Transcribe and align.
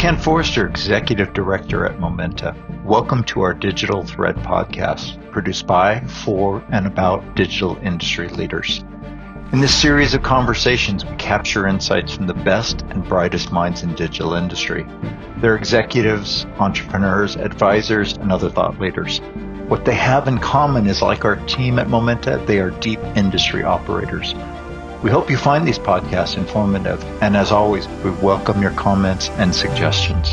Ken 0.00 0.16
Forrester, 0.16 0.66
Executive 0.66 1.34
Director 1.34 1.84
at 1.84 2.00
Momenta. 2.00 2.56
Welcome 2.86 3.22
to 3.24 3.42
our 3.42 3.52
Digital 3.52 4.02
Thread 4.02 4.34
podcast, 4.36 5.30
produced 5.30 5.66
by, 5.66 6.00
for, 6.24 6.64
and 6.70 6.86
about 6.86 7.34
digital 7.36 7.76
industry 7.82 8.30
leaders. 8.30 8.82
In 9.52 9.60
this 9.60 9.74
series 9.74 10.14
of 10.14 10.22
conversations, 10.22 11.04
we 11.04 11.14
capture 11.16 11.66
insights 11.66 12.14
from 12.14 12.26
the 12.26 12.32
best 12.32 12.80
and 12.88 13.06
brightest 13.06 13.52
minds 13.52 13.82
in 13.82 13.94
digital 13.94 14.32
industry. 14.32 14.86
They're 15.36 15.56
executives, 15.56 16.46
entrepreneurs, 16.58 17.36
advisors, 17.36 18.14
and 18.16 18.32
other 18.32 18.48
thought 18.48 18.80
leaders. 18.80 19.18
What 19.68 19.84
they 19.84 19.96
have 19.96 20.28
in 20.28 20.38
common 20.38 20.86
is 20.86 21.02
like 21.02 21.26
our 21.26 21.36
team 21.44 21.78
at 21.78 21.90
Momenta, 21.90 22.42
they 22.46 22.60
are 22.60 22.70
deep 22.70 23.00
industry 23.16 23.64
operators 23.64 24.34
we 25.02 25.10
hope 25.10 25.30
you 25.30 25.36
find 25.38 25.66
these 25.66 25.78
podcasts 25.78 26.36
informative, 26.36 27.02
and 27.22 27.34
as 27.34 27.50
always, 27.50 27.88
we 28.04 28.10
welcome 28.10 28.60
your 28.60 28.72
comments 28.72 29.30
and 29.30 29.54
suggestions. 29.54 30.28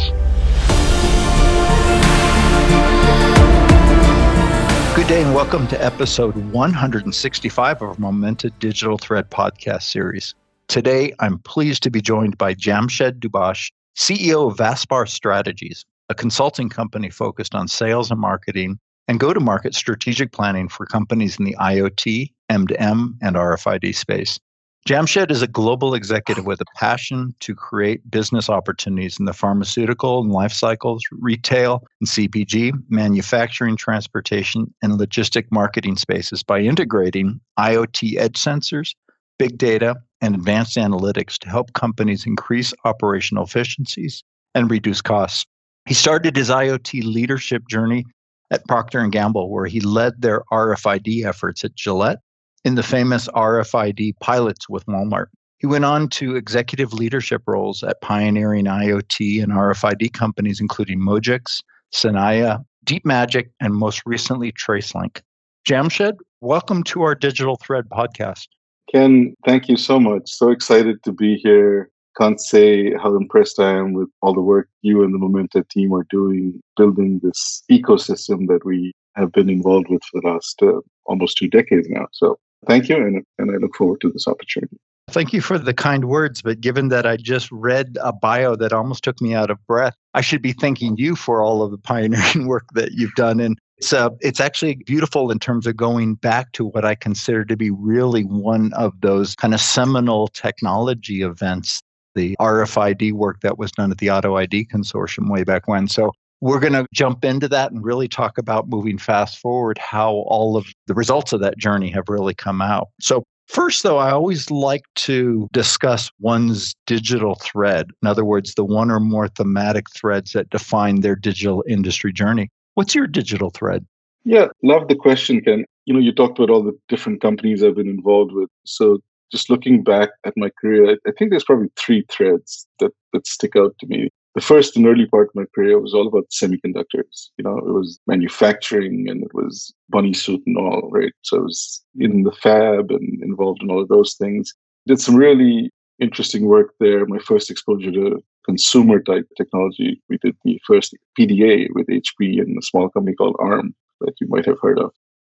Good 4.94 5.08
day 5.08 5.24
and 5.24 5.34
welcome 5.34 5.68
to 5.68 5.82
episode 5.82 6.36
165 6.52 7.82
of 7.82 7.98
Momenta 7.98 8.50
Digital 8.60 8.98
Thread 8.98 9.30
podcast 9.30 9.84
series. 9.84 10.36
Today, 10.68 11.14
I'm 11.20 11.40
pleased 11.40 11.82
to 11.84 11.90
be 11.90 12.02
joined 12.02 12.38
by 12.38 12.54
Jamshed 12.54 13.20
Dubash, 13.20 13.72
CEO 13.96 14.52
of 14.52 14.58
Vaspar 14.58 15.08
Strategies, 15.08 15.86
a 16.10 16.14
consulting 16.14 16.68
company 16.68 17.10
focused 17.10 17.56
on 17.56 17.70
sales 17.70 18.12
and 18.12 18.20
marketing 18.20 18.80
and 19.08 19.18
go 19.18 19.34
to 19.34 19.40
market 19.40 19.74
strategic 19.74 20.34
planning 20.34 20.68
for 20.68 20.86
companies 20.86 21.40
in 21.40 21.46
the 21.46 21.56
IoT, 21.58 22.34
M2M, 22.52 23.14
and 23.22 23.36
RFID 23.38 23.96
space. 23.96 24.38
Jamshed 24.88 25.32
is 25.32 25.42
a 25.42 25.48
global 25.48 25.94
executive 25.94 26.46
with 26.46 26.62
a 26.62 26.66
passion 26.78 27.36
to 27.42 27.54
create 27.54 28.10
business 28.10 28.50
opportunities 28.50 29.20
in 29.20 29.26
the 29.26 29.34
pharmaceutical 29.34 30.22
and 30.22 30.32
life 30.32 30.54
cycles, 30.54 31.04
retail 31.12 31.86
and 32.00 32.08
CPG, 32.08 32.72
manufacturing, 32.88 33.76
transportation, 33.76 34.74
and 34.82 34.94
logistic 34.94 35.48
marketing 35.52 35.98
spaces 35.98 36.42
by 36.42 36.62
integrating 36.62 37.42
IoT 37.60 38.18
edge 38.18 38.36
sensors, 38.36 38.96
big 39.38 39.58
data, 39.58 39.98
and 40.22 40.36
advanced 40.36 40.78
analytics 40.78 41.38
to 41.40 41.50
help 41.50 41.74
companies 41.74 42.26
increase 42.26 42.74
operational 42.86 43.44
efficiencies 43.44 44.24
and 44.56 44.72
reduce 44.72 45.02
costs. 45.02 45.46
He 45.86 45.96
started 45.96 46.38
his 46.38 46.50
IoT 46.50 47.04
leadership 47.04 47.68
journey 47.70 48.06
at 48.52 48.66
Procter 48.70 49.06
& 49.08 49.10
Gamble 49.10 49.50
where 49.50 49.66
he 49.66 49.82
led 49.82 50.22
their 50.22 50.44
RFID 50.50 51.26
efforts 51.26 51.66
at 51.66 51.76
Gillette 51.76 52.20
in 52.68 52.76
the 52.76 52.84
famous 52.84 53.30
RFID 53.30 54.20
pilots 54.20 54.68
with 54.68 54.86
Walmart. 54.88 55.28
He 55.60 55.68
went 55.68 55.86
on 55.86 56.10
to 56.10 56.36
executive 56.36 56.92
leadership 56.92 57.42
roles 57.48 57.82
at 57.82 58.02
pioneering 58.02 58.66
IoT 58.66 59.42
and 59.42 59.54
RFID 59.54 60.12
companies, 60.12 60.60
including 60.60 61.00
Mojix, 61.00 61.64
Sanaya, 61.94 62.66
DeepMagic, 62.86 63.52
and 63.62 63.74
most 63.74 64.02
recently, 64.06 64.52
TraceLink. 64.52 65.22
Jamshed, 65.66 66.18
welcome 66.42 66.84
to 66.84 67.04
our 67.04 67.16
Digital 67.16 67.56
Thread 67.56 67.86
podcast. 67.88 68.48
Ken, 68.92 69.34
thank 69.46 69.70
you 69.70 69.78
so 69.78 69.98
much. 69.98 70.30
So 70.30 70.52
excited 70.52 71.02
to 71.04 71.14
be 71.14 71.38
here. 71.38 71.90
Can't 72.20 72.42
say 72.42 72.94
how 72.96 73.16
impressed 73.16 73.62
I 73.62 73.78
am 73.78 73.94
with 73.94 74.10
all 74.22 74.34
the 74.34 74.42
work 74.42 74.68
you 74.82 75.06
and 75.06 75.14
the 75.14 75.20
Momenta 75.20 75.64
team 75.70 75.94
are 75.94 76.06
doing, 76.10 76.60
building 76.76 77.22
this 77.24 77.64
ecosystem 77.72 78.46
that 78.50 78.66
we 78.66 78.92
have 79.16 79.32
been 79.32 79.50
involved 79.50 79.88
with 79.90 80.04
for 80.04 80.20
the 80.20 80.28
last 80.28 80.62
uh, 80.62 80.82
almost 81.06 81.38
two 81.38 81.48
decades 81.48 81.88
now. 81.90 82.08
So 82.12 82.38
Thank 82.66 82.90
you, 82.90 82.98
and, 82.98 83.24
and 83.38 83.52
I 83.52 83.56
look 83.56 83.76
forward 83.76 84.02
to 84.02 84.12
this 84.12 84.28
opportunity. 84.28 84.78
Thank 85.10 85.32
you 85.32 85.40
for 85.40 85.58
the 85.58 85.74
kind 85.74 86.06
words, 86.06 86.42
but 86.42 86.60
given 86.60 86.90
that 86.90 87.06
I 87.06 87.16
just 87.16 87.50
read 87.50 87.98
a 88.02 88.12
bio 88.12 88.58
that 88.58 88.74
almost 88.74 89.06
took 89.06 89.22
me 89.22 89.34
out 89.34 89.50
of 89.50 89.66
breath, 89.66 89.96
I 90.14 90.22
should 90.22 90.42
be 90.42 90.52
thanking 90.52 90.98
you 90.98 91.16
for 91.16 91.42
all 91.42 91.64
of 91.64 91.72
the 91.72 91.78
pioneering 91.78 92.46
work 92.48 92.66
that 92.74 92.92
you've 92.92 93.14
done. 93.16 93.40
And 93.40 93.58
it's 93.78 93.94
uh, 93.94 94.10
it's 94.20 94.42
actually 94.42 94.76
beautiful 94.86 95.32
in 95.32 95.40
terms 95.40 95.66
of 95.66 95.78
going 95.78 96.16
back 96.16 96.52
to 96.54 96.66
what 96.66 96.84
I 96.84 96.96
consider 96.96 97.46
to 97.46 97.56
be 97.56 97.70
really 97.70 98.24
one 98.24 98.74
of 98.74 99.00
those 99.00 99.36
kind 99.36 99.54
of 99.54 99.62
seminal 99.62 100.28
technology 100.30 101.22
events, 101.22 101.82
the 102.14 102.36
RFID 102.42 103.14
work 103.14 103.40
that 103.42 103.58
was 103.58 103.72
done 103.72 103.92
at 103.92 104.00
the 104.00 104.12
Auto 104.12 104.36
ID 104.36 104.66
Consortium 104.66 105.32
way 105.32 105.44
back 105.46 105.70
when. 105.70 105.88
So 105.88 106.12
we're 106.42 106.60
going 106.60 106.74
to 106.74 106.86
jump 106.94 107.26
into 107.26 107.48
that 107.48 107.72
and 107.72 107.84
really 107.84 108.08
talk 108.08 108.38
about 108.38 108.70
moving 108.70 108.98
fast 108.98 109.40
forward, 109.40 109.78
how 109.78 110.12
all 110.28 110.56
of 110.56 110.68
the 110.86 110.94
results 110.94 111.34
of 111.34 111.40
that 111.42 111.58
journey 111.58 111.90
have 111.92 112.06
really 112.08 112.34
come 112.34 112.62
out. 112.62 112.90
So, 113.02 113.24
first, 113.48 113.84
though, 113.84 113.98
I 113.98 114.12
always 114.12 114.52
like 114.52 114.84
to 114.96 115.48
discuss 115.52 116.12
one's 116.20 116.76
digital 116.86 117.36
thread. 117.36 117.90
In 118.02 118.08
other 118.08 118.26
words, 118.26 118.54
the 118.54 118.66
one 118.66 118.92
or 118.92 119.00
more 119.00 119.28
thematic 119.28 119.90
threads 119.90 120.34
that 120.34 120.50
define 120.50 121.02
their 121.02 121.16
digital 121.16 121.64
industry 121.68 122.14
journey. 122.14 122.50
What's 122.76 122.94
your 122.94 123.08
digital 123.08 123.50
thread? 123.50 123.86
Yeah, 124.24 124.48
love 124.62 124.88
the 124.88 124.96
question, 124.96 125.42
Ken. 125.42 125.66
You 125.86 125.94
know, 125.94 126.00
you 126.00 126.12
talked 126.12 126.38
about 126.38 126.50
all 126.50 126.62
the 126.62 126.78
different 126.90 127.22
companies 127.22 127.64
I've 127.64 127.76
been 127.76 127.88
involved 127.88 128.34
with. 128.34 128.50
So, 128.66 129.00
just 129.32 129.50
looking 129.50 129.84
back 129.84 130.10
at 130.26 130.34
my 130.38 130.50
career, 130.62 130.98
I 131.06 131.12
think 131.18 131.32
there's 131.32 131.44
probably 131.44 131.70
three 131.76 132.06
threads 132.10 132.66
that, 132.80 132.92
that 133.12 133.28
stick 133.28 133.58
out 133.58 133.76
to 133.80 133.88
me 133.88 134.10
the 134.36 134.42
first 134.42 134.78
and 134.78 134.86
early 134.86 135.08
part 135.08 135.30
of 135.30 135.36
my 135.36 135.46
career 135.56 135.80
was 135.80 135.94
all 135.94 136.08
about 136.08 136.30
semiconductors. 136.30 137.30
You 137.38 137.44
know, 137.44 137.58
it 137.58 137.74
was 137.74 138.00
manufacturing 138.08 139.10
and 139.10 139.24
it 139.24 139.34
was 139.34 139.74
bunny 139.90 140.14
suit 140.14 140.44
and 140.46 140.58
all, 140.58 140.90
right? 140.92 141.14
So 141.24 141.38
I 141.38 141.42
was 141.42 141.84
in 142.00 142.24
the 142.24 142.32
fab 142.32 142.92
and 142.92 143.24
involved 143.24 143.64
in 143.64 143.72
all 143.72 143.82
of 143.82 143.88
those 143.88 144.14
things. 144.14 144.54
Did 144.86 145.02
some 145.02 145.16
really 145.16 145.72
interesting 146.00 146.46
work 146.46 146.74
there. 146.80 147.06
My 147.06 147.20
first 147.20 147.50
exposure 147.50 147.92
to 147.92 148.24
consumer 148.46 149.00
type 149.02 149.28
technology. 149.36 150.02
We 150.10 150.18
did 150.18 150.36
the 150.44 150.60
first 150.66 150.96
PDA 151.20 151.68
with 151.74 151.88
HP 151.88 152.40
and 152.42 152.58
a 152.58 152.62
small 152.62 152.90
company 152.90 153.16
called 153.16 153.36
ARM 153.40 153.76
that 154.02 154.14
you 154.22 154.28
might 154.28 154.46
have 154.46 154.60
heard 154.62 154.80
of. 154.80 154.92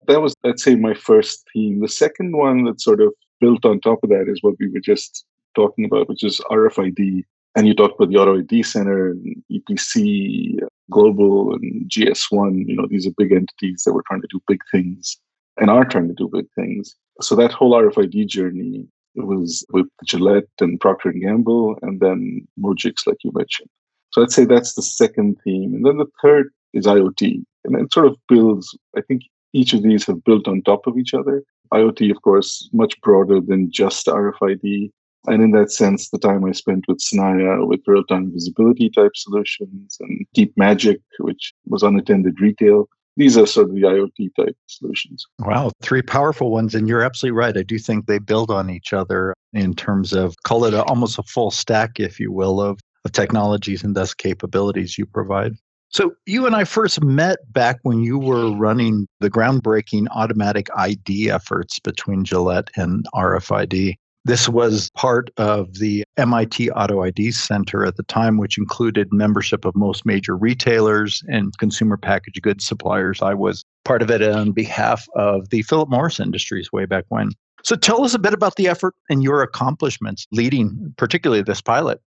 That 0.06 0.22
was, 0.22 0.34
let's 0.44 0.62
say, 0.62 0.76
my 0.76 0.94
first 0.94 1.46
theme. 1.52 1.80
The 1.80 1.88
second 1.88 2.36
one 2.36 2.64
that 2.64 2.80
sort 2.80 3.00
of 3.00 3.12
built 3.40 3.64
on 3.64 3.80
top 3.80 4.00
of 4.02 4.10
that 4.10 4.28
is 4.28 4.42
what 4.42 4.54
we 4.60 4.68
were 4.68 4.80
just 4.80 5.24
talking 5.56 5.84
about, 5.84 6.08
which 6.08 6.22
is 6.22 6.40
RFID 6.50 7.24
and 7.56 7.66
you 7.66 7.74
talked 7.74 7.94
about 7.96 8.10
the 8.10 8.16
Auto 8.16 8.38
ID 8.38 8.62
Center 8.62 9.10
and 9.10 9.42
EPC 9.50 10.60
Global 10.90 11.54
and 11.54 11.88
GS1. 11.90 12.66
You 12.66 12.76
know, 12.76 12.86
these 12.88 13.06
are 13.06 13.12
big 13.16 13.32
entities 13.32 13.82
that 13.84 13.92
were 13.92 14.04
trying 14.06 14.22
to 14.22 14.28
do 14.30 14.40
big 14.46 14.60
things 14.70 15.18
and 15.58 15.70
are 15.70 15.84
trying 15.84 16.08
to 16.08 16.14
do 16.14 16.28
big 16.32 16.46
things. 16.54 16.94
So 17.20 17.34
that 17.36 17.52
whole 17.52 17.74
RFID 17.74 18.26
journey 18.28 18.86
was 19.14 19.64
with 19.72 19.86
Gillette 20.04 20.48
and 20.60 20.80
Procter 20.80 21.10
and 21.10 21.20
Gamble, 21.20 21.76
and 21.82 22.00
then 22.00 22.46
Mojix, 22.58 23.06
like 23.06 23.18
you 23.24 23.32
mentioned. 23.34 23.68
So 24.12 24.22
I'd 24.22 24.30
say 24.30 24.44
that's 24.44 24.74
the 24.74 24.82
second 24.82 25.36
theme, 25.44 25.74
and 25.74 25.84
then 25.84 25.98
the 25.98 26.06
third 26.22 26.50
is 26.72 26.86
IoT, 26.86 27.44
and 27.64 27.76
it 27.76 27.92
sort 27.92 28.06
of 28.06 28.16
builds. 28.28 28.76
I 28.96 29.00
think 29.02 29.22
each 29.52 29.72
of 29.72 29.82
these 29.82 30.06
have 30.06 30.24
built 30.24 30.48
on 30.48 30.62
top 30.62 30.86
of 30.86 30.96
each 30.96 31.14
other. 31.14 31.42
IoT, 31.72 32.10
of 32.10 32.22
course, 32.22 32.68
much 32.72 33.00
broader 33.00 33.40
than 33.40 33.70
just 33.70 34.06
RFID. 34.06 34.90
And 35.26 35.42
in 35.42 35.50
that 35.52 35.70
sense, 35.70 36.08
the 36.08 36.18
time 36.18 36.44
I 36.44 36.52
spent 36.52 36.86
with 36.88 36.98
Sanaya 36.98 37.66
with 37.66 37.80
real 37.86 38.04
time 38.04 38.32
visibility 38.32 38.88
type 38.88 39.12
solutions 39.14 39.98
and 40.00 40.26
Deep 40.32 40.52
Magic, 40.56 41.00
which 41.18 41.52
was 41.66 41.82
unattended 41.82 42.40
retail, 42.40 42.88
these 43.16 43.36
are 43.36 43.46
sort 43.46 43.68
of 43.68 43.74
the 43.74 43.82
IoT 43.82 44.30
type 44.34 44.56
solutions. 44.66 45.26
Wow, 45.40 45.72
three 45.82 46.00
powerful 46.00 46.50
ones. 46.50 46.74
And 46.74 46.88
you're 46.88 47.02
absolutely 47.02 47.36
right. 47.36 47.56
I 47.56 47.62
do 47.62 47.78
think 47.78 48.06
they 48.06 48.18
build 48.18 48.50
on 48.50 48.70
each 48.70 48.92
other 48.92 49.34
in 49.52 49.74
terms 49.74 50.12
of 50.12 50.36
call 50.44 50.64
it 50.64 50.74
a, 50.74 50.84
almost 50.84 51.18
a 51.18 51.22
full 51.24 51.50
stack, 51.50 52.00
if 52.00 52.18
you 52.18 52.32
will, 52.32 52.60
of, 52.60 52.80
of 53.04 53.12
technologies 53.12 53.82
and 53.82 53.94
thus 53.94 54.14
capabilities 54.14 54.96
you 54.96 55.04
provide. 55.04 55.52
So 55.92 56.12
you 56.24 56.46
and 56.46 56.54
I 56.54 56.62
first 56.64 57.02
met 57.02 57.40
back 57.52 57.80
when 57.82 58.00
you 58.00 58.16
were 58.16 58.52
running 58.52 59.08
the 59.18 59.28
groundbreaking 59.28 60.06
automatic 60.12 60.68
ID 60.76 61.30
efforts 61.30 61.80
between 61.80 62.24
Gillette 62.24 62.70
and 62.76 63.04
RFID. 63.12 63.96
This 64.24 64.48
was 64.48 64.90
part 64.96 65.30
of 65.38 65.78
the 65.78 66.04
MIT 66.18 66.70
Auto 66.72 67.02
ID 67.02 67.32
Center 67.32 67.86
at 67.86 67.96
the 67.96 68.02
time, 68.02 68.36
which 68.36 68.58
included 68.58 69.12
membership 69.12 69.64
of 69.64 69.74
most 69.74 70.04
major 70.04 70.36
retailers 70.36 71.22
and 71.28 71.56
consumer 71.58 71.96
packaged 71.96 72.42
goods 72.42 72.66
suppliers. 72.66 73.22
I 73.22 73.32
was 73.32 73.64
part 73.84 74.02
of 74.02 74.10
it 74.10 74.22
on 74.22 74.52
behalf 74.52 75.06
of 75.16 75.48
the 75.48 75.62
Philip 75.62 75.88
Morris 75.88 76.20
Industries 76.20 76.70
way 76.70 76.84
back 76.84 77.06
when. 77.08 77.30
So 77.64 77.76
tell 77.76 78.04
us 78.04 78.14
a 78.14 78.18
bit 78.18 78.34
about 78.34 78.56
the 78.56 78.68
effort 78.68 78.94
and 79.08 79.22
your 79.22 79.42
accomplishments 79.42 80.26
leading, 80.32 80.94
particularly 80.96 81.42
this 81.42 81.60
pilot. 81.60 82.00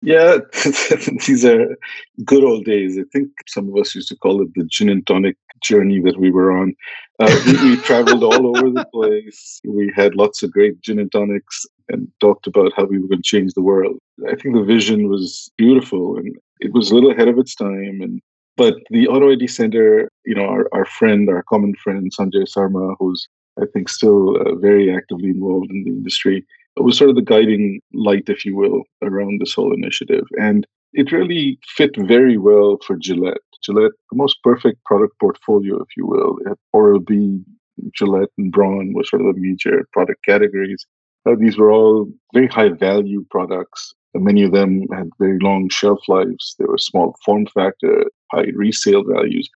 Yeah, 0.00 0.38
these 1.26 1.44
are 1.44 1.76
good 2.24 2.44
old 2.44 2.64
days. 2.64 2.98
I 2.98 3.02
think 3.12 3.30
some 3.48 3.68
of 3.68 3.76
us 3.76 3.94
used 3.94 4.08
to 4.08 4.16
call 4.16 4.42
it 4.42 4.48
the 4.54 4.64
gin 4.64 4.88
and 4.88 5.04
tonic 5.06 5.36
journey 5.60 6.00
that 6.00 6.18
we 6.18 6.30
were 6.30 6.56
on. 6.56 6.74
Uh, 7.18 7.36
we, 7.46 7.70
we 7.70 7.76
traveled 7.78 8.22
all 8.22 8.56
over 8.56 8.70
the 8.70 8.86
place. 8.92 9.60
We 9.64 9.92
had 9.96 10.14
lots 10.14 10.42
of 10.42 10.52
great 10.52 10.80
gin 10.82 11.00
and 11.00 11.10
tonics 11.10 11.66
and 11.88 12.08
talked 12.20 12.46
about 12.46 12.72
how 12.76 12.84
we 12.84 12.98
were 12.98 13.08
going 13.08 13.22
to 13.22 13.28
change 13.28 13.54
the 13.54 13.62
world. 13.62 13.98
I 14.28 14.36
think 14.36 14.54
the 14.54 14.62
vision 14.62 15.08
was 15.08 15.50
beautiful 15.56 16.16
and 16.16 16.36
it 16.60 16.72
was 16.72 16.90
a 16.90 16.94
little 16.94 17.10
ahead 17.10 17.28
of 17.28 17.38
its 17.38 17.56
time. 17.56 18.00
And 18.00 18.20
but 18.56 18.76
the 18.90 19.08
Auto 19.08 19.32
ID 19.32 19.48
Center, 19.48 20.10
you 20.24 20.34
know, 20.34 20.44
our, 20.44 20.68
our 20.72 20.84
friend, 20.84 21.28
our 21.28 21.42
common 21.48 21.74
friend 21.74 22.12
Sanjay 22.16 22.46
Sarma, 22.48 22.94
who's 23.00 23.28
I 23.60 23.66
think 23.72 23.88
still 23.88 24.36
uh, 24.36 24.54
very 24.54 24.94
actively 24.94 25.30
involved 25.30 25.70
in 25.70 25.82
the 25.82 25.90
industry, 25.90 26.46
was 26.82 26.96
sort 26.96 27.10
of 27.10 27.16
the 27.16 27.22
guiding 27.22 27.80
light, 27.92 28.24
if 28.28 28.44
you 28.44 28.56
will, 28.56 28.82
around 29.02 29.40
this 29.40 29.54
whole 29.54 29.72
initiative. 29.72 30.24
And 30.40 30.66
it 30.92 31.12
really 31.12 31.58
fit 31.76 31.90
very 31.96 32.38
well 32.38 32.78
for 32.86 32.96
Gillette. 32.96 33.38
Gillette, 33.62 33.92
the 34.10 34.16
most 34.16 34.38
perfect 34.42 34.82
product 34.84 35.18
portfolio, 35.20 35.76
if 35.76 35.88
you 35.96 36.06
will. 36.06 36.38
Oral 36.72 37.00
B, 37.00 37.40
Gillette, 37.94 38.30
and 38.38 38.52
Braun 38.52 38.92
were 38.94 39.04
sort 39.04 39.22
of 39.22 39.34
the 39.34 39.40
major 39.40 39.86
product 39.92 40.24
categories. 40.24 40.86
Uh, 41.26 41.34
these 41.38 41.58
were 41.58 41.70
all 41.70 42.08
very 42.32 42.46
high 42.46 42.70
value 42.70 43.24
products. 43.30 43.94
Many 44.14 44.42
of 44.42 44.52
them 44.52 44.86
had 44.92 45.10
very 45.18 45.38
long 45.40 45.68
shelf 45.68 46.00
lives. 46.08 46.54
They 46.58 46.64
were 46.64 46.78
small 46.78 47.14
form 47.24 47.46
factor, 47.46 48.04
high 48.32 48.50
resale 48.54 49.04
values. 49.04 49.48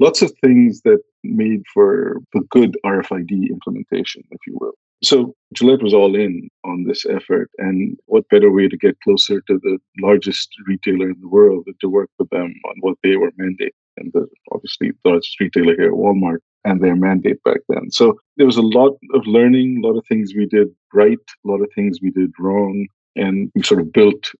Lots 0.00 0.22
of 0.22 0.32
things 0.42 0.80
that 0.82 1.00
made 1.22 1.62
for 1.72 2.16
the 2.32 2.40
good 2.50 2.76
RFID 2.84 3.50
implementation, 3.50 4.22
if 4.30 4.40
you 4.46 4.56
will. 4.60 4.72
So 5.02 5.34
Gillette 5.54 5.82
was 5.82 5.94
all 5.94 6.14
in 6.14 6.48
on 6.64 6.84
this 6.84 7.06
effort. 7.06 7.50
And 7.58 7.96
what 8.06 8.28
better 8.28 8.50
way 8.50 8.68
to 8.68 8.76
get 8.76 9.00
closer 9.00 9.40
to 9.42 9.58
the 9.58 9.78
largest 10.00 10.50
retailer 10.66 11.10
in 11.10 11.20
the 11.20 11.28
world 11.28 11.64
than 11.66 11.74
to 11.80 11.88
work 11.88 12.10
with 12.18 12.28
them 12.30 12.54
on 12.66 12.74
what 12.80 12.98
they 13.02 13.16
were 13.16 13.32
mandating? 13.32 13.70
And 13.96 14.12
the, 14.12 14.28
obviously, 14.52 14.92
the 15.02 15.10
largest 15.10 15.40
retailer 15.40 15.74
here, 15.74 15.92
Walmart, 15.92 16.38
and 16.64 16.82
their 16.82 16.96
mandate 16.96 17.42
back 17.44 17.60
then. 17.68 17.90
So 17.90 18.20
there 18.36 18.46
was 18.46 18.58
a 18.58 18.62
lot 18.62 18.96
of 19.14 19.26
learning, 19.26 19.80
a 19.82 19.86
lot 19.86 19.96
of 19.96 20.04
things 20.06 20.34
we 20.34 20.46
did 20.46 20.68
right, 20.92 21.18
a 21.44 21.48
lot 21.48 21.62
of 21.62 21.70
things 21.74 22.00
we 22.02 22.10
did 22.10 22.30
wrong. 22.38 22.86
And 23.16 23.50
we 23.54 23.62
sort 23.62 23.80
of 23.80 23.92
built 23.92 24.30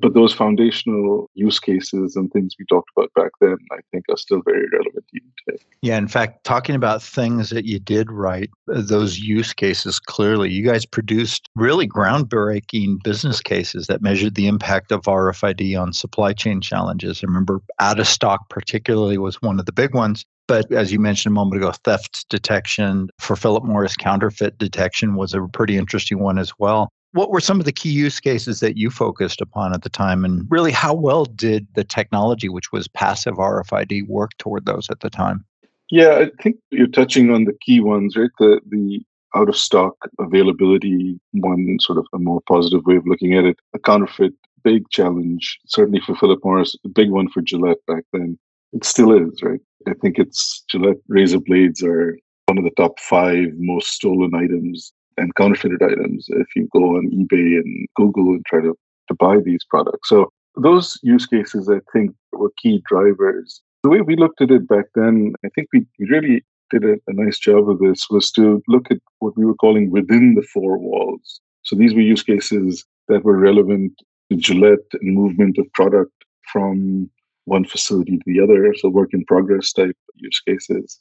but 0.00 0.14
those 0.14 0.32
foundational 0.32 1.28
use 1.34 1.58
cases 1.58 2.14
and 2.16 2.30
things 2.32 2.54
we 2.58 2.64
talked 2.66 2.90
about 2.96 3.12
back 3.14 3.30
then, 3.40 3.56
I 3.72 3.78
think, 3.90 4.04
are 4.10 4.16
still 4.16 4.42
very 4.44 4.66
relevant 4.72 5.04
even 5.12 5.30
today. 5.46 5.62
Yeah, 5.82 5.98
in 5.98 6.08
fact, 6.08 6.44
talking 6.44 6.74
about 6.74 7.02
things 7.02 7.50
that 7.50 7.64
you 7.64 7.78
did 7.78 8.10
right, 8.10 8.50
those 8.66 9.18
use 9.18 9.52
cases 9.52 9.98
clearly, 9.98 10.50
you 10.50 10.64
guys 10.64 10.86
produced 10.86 11.48
really 11.56 11.88
groundbreaking 11.88 13.02
business 13.02 13.40
cases 13.40 13.88
that 13.88 14.02
measured 14.02 14.34
the 14.36 14.46
impact 14.46 14.92
of 14.92 15.02
RFID 15.02 15.80
on 15.80 15.92
supply 15.92 16.32
chain 16.32 16.60
challenges. 16.60 17.22
I 17.22 17.26
remember 17.26 17.60
out 17.80 17.98
of 17.98 18.06
stock, 18.06 18.48
particularly, 18.50 19.18
was 19.18 19.42
one 19.42 19.58
of 19.58 19.66
the 19.66 19.72
big 19.72 19.94
ones. 19.94 20.24
But 20.46 20.72
as 20.72 20.90
you 20.90 20.98
mentioned 20.98 21.32
a 21.32 21.34
moment 21.34 21.62
ago, 21.62 21.72
theft 21.84 22.24
detection 22.30 23.10
for 23.20 23.36
Philip 23.36 23.64
Morris 23.64 23.96
counterfeit 23.96 24.56
detection 24.56 25.14
was 25.14 25.34
a 25.34 25.42
pretty 25.52 25.76
interesting 25.76 26.20
one 26.20 26.38
as 26.38 26.52
well. 26.58 26.90
What 27.12 27.30
were 27.30 27.40
some 27.40 27.58
of 27.58 27.64
the 27.64 27.72
key 27.72 27.90
use 27.90 28.20
cases 28.20 28.60
that 28.60 28.76
you 28.76 28.90
focused 28.90 29.40
upon 29.40 29.72
at 29.72 29.82
the 29.82 29.88
time? 29.88 30.24
And 30.24 30.46
really, 30.50 30.72
how 30.72 30.94
well 30.94 31.24
did 31.24 31.66
the 31.74 31.84
technology, 31.84 32.48
which 32.48 32.70
was 32.70 32.86
passive 32.88 33.34
RFID, 33.34 34.06
work 34.08 34.32
toward 34.38 34.66
those 34.66 34.90
at 34.90 35.00
the 35.00 35.10
time? 35.10 35.44
Yeah, 35.90 36.18
I 36.18 36.42
think 36.42 36.56
you're 36.70 36.86
touching 36.86 37.30
on 37.30 37.44
the 37.44 37.56
key 37.62 37.80
ones, 37.80 38.16
right? 38.16 38.30
The 38.38 38.60
the 38.68 39.00
out 39.34 39.48
of 39.48 39.56
stock 39.56 39.94
availability, 40.18 41.18
one 41.32 41.78
sort 41.80 41.98
of 41.98 42.06
a 42.12 42.18
more 42.18 42.40
positive 42.48 42.84
way 42.86 42.96
of 42.96 43.06
looking 43.06 43.36
at 43.36 43.44
it. 43.44 43.58
A 43.74 43.78
counterfeit, 43.78 44.32
big 44.64 44.88
challenge, 44.90 45.58
certainly 45.66 46.00
for 46.00 46.14
Philip 46.16 46.40
Morris, 46.44 46.76
a 46.84 46.88
big 46.88 47.10
one 47.10 47.28
for 47.28 47.42
Gillette 47.42 47.84
back 47.86 48.04
then. 48.12 48.38
It 48.72 48.84
still 48.84 49.12
is, 49.12 49.42
right? 49.42 49.60
I 49.86 49.94
think 49.94 50.18
it's 50.18 50.64
Gillette 50.70 50.98
razor 51.08 51.40
blades 51.40 51.82
are 51.82 52.18
one 52.46 52.58
of 52.58 52.64
the 52.64 52.70
top 52.76 52.98
five 53.00 53.48
most 53.56 53.92
stolen 53.92 54.34
items 54.34 54.92
and 55.18 55.34
counterfeited 55.34 55.82
items 55.82 56.26
if 56.28 56.46
you 56.56 56.68
go 56.72 56.96
on 56.96 57.10
eBay 57.10 57.58
and 57.60 57.88
Google 57.96 58.28
and 58.28 58.44
try 58.46 58.60
to, 58.60 58.74
to 59.08 59.14
buy 59.14 59.38
these 59.44 59.64
products. 59.68 60.08
So 60.08 60.30
those 60.56 60.98
use 61.02 61.26
cases, 61.26 61.68
I 61.68 61.80
think, 61.92 62.14
were 62.32 62.52
key 62.62 62.82
drivers. 62.88 63.60
The 63.82 63.90
way 63.90 64.00
we 64.00 64.16
looked 64.16 64.40
at 64.40 64.50
it 64.50 64.66
back 64.66 64.86
then, 64.94 65.34
I 65.44 65.48
think 65.54 65.68
we 65.72 65.86
really 65.98 66.44
did 66.70 66.84
a, 66.84 66.94
a 67.06 67.12
nice 67.12 67.38
job 67.38 67.68
of 67.70 67.78
this, 67.78 68.10
was 68.10 68.30
to 68.32 68.62
look 68.68 68.90
at 68.90 68.98
what 69.20 69.36
we 69.36 69.44
were 69.44 69.54
calling 69.54 69.90
within 69.90 70.34
the 70.34 70.46
four 70.52 70.78
walls. 70.78 71.40
So 71.62 71.76
these 71.76 71.94
were 71.94 72.00
use 72.00 72.22
cases 72.22 72.84
that 73.08 73.24
were 73.24 73.38
relevant 73.38 73.92
to 74.30 74.36
Gillette 74.36 74.78
and 75.00 75.14
movement 75.14 75.58
of 75.58 75.72
product 75.72 76.12
from 76.52 77.10
one 77.44 77.64
facility 77.64 78.18
to 78.18 78.22
the 78.26 78.40
other. 78.40 78.74
So 78.76 78.88
work 78.88 79.10
in 79.12 79.24
progress 79.24 79.72
type 79.72 79.96
use 80.16 80.40
cases, 80.46 80.98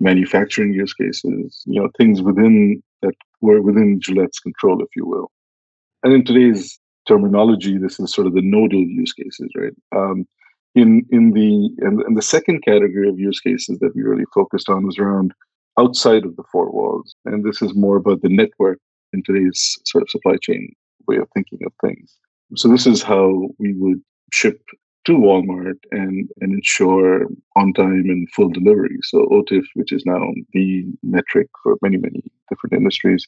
manufacturing 0.00 0.72
use 0.72 0.94
cases, 0.94 1.62
you 1.66 1.80
know, 1.80 1.90
things 1.98 2.22
within 2.22 2.82
that 3.02 3.14
were 3.42 3.60
within 3.60 3.98
Gillette's 3.98 4.40
control, 4.40 4.82
if 4.82 4.88
you 4.96 5.04
will. 5.06 5.30
And 6.02 6.12
in 6.14 6.24
today's 6.24 6.78
terminology, 7.06 7.76
this 7.76 8.00
is 8.00 8.12
sort 8.12 8.26
of 8.26 8.34
the 8.34 8.42
nodal 8.42 8.80
use 8.80 9.12
cases, 9.12 9.50
right? 9.56 9.74
Um, 9.94 10.26
in 10.74 11.04
in 11.10 11.32
the 11.32 11.70
and, 11.86 12.00
and 12.02 12.16
the 12.16 12.22
second 12.22 12.62
category 12.62 13.08
of 13.08 13.18
use 13.18 13.40
cases 13.40 13.78
that 13.80 13.94
we 13.94 14.02
really 14.02 14.24
focused 14.34 14.70
on 14.70 14.86
was 14.86 14.98
around 14.98 15.32
outside 15.78 16.24
of 16.24 16.36
the 16.36 16.44
four 16.50 16.70
walls, 16.70 17.14
and 17.26 17.44
this 17.44 17.60
is 17.60 17.74
more 17.74 17.96
about 17.96 18.22
the 18.22 18.28
network 18.28 18.78
in 19.12 19.22
today's 19.22 19.78
sort 19.84 20.02
of 20.02 20.10
supply 20.10 20.36
chain 20.40 20.72
way 21.06 21.16
of 21.16 21.28
thinking 21.34 21.58
of 21.66 21.72
things. 21.84 22.16
So 22.56 22.68
this 22.68 22.86
is 22.86 23.02
how 23.02 23.48
we 23.58 23.74
would 23.74 24.00
ship 24.32 24.62
to 25.04 25.12
Walmart 25.12 25.78
and, 25.90 26.28
and 26.40 26.52
ensure 26.52 27.26
on 27.56 27.72
time 27.72 28.08
and 28.08 28.30
full 28.30 28.48
delivery. 28.48 28.98
So 29.02 29.26
OTIF, 29.26 29.64
which 29.74 29.92
is 29.92 30.04
now 30.06 30.32
the 30.52 30.86
metric 31.02 31.48
for 31.62 31.76
many, 31.82 31.96
many 31.96 32.22
different 32.48 32.74
industries, 32.74 33.26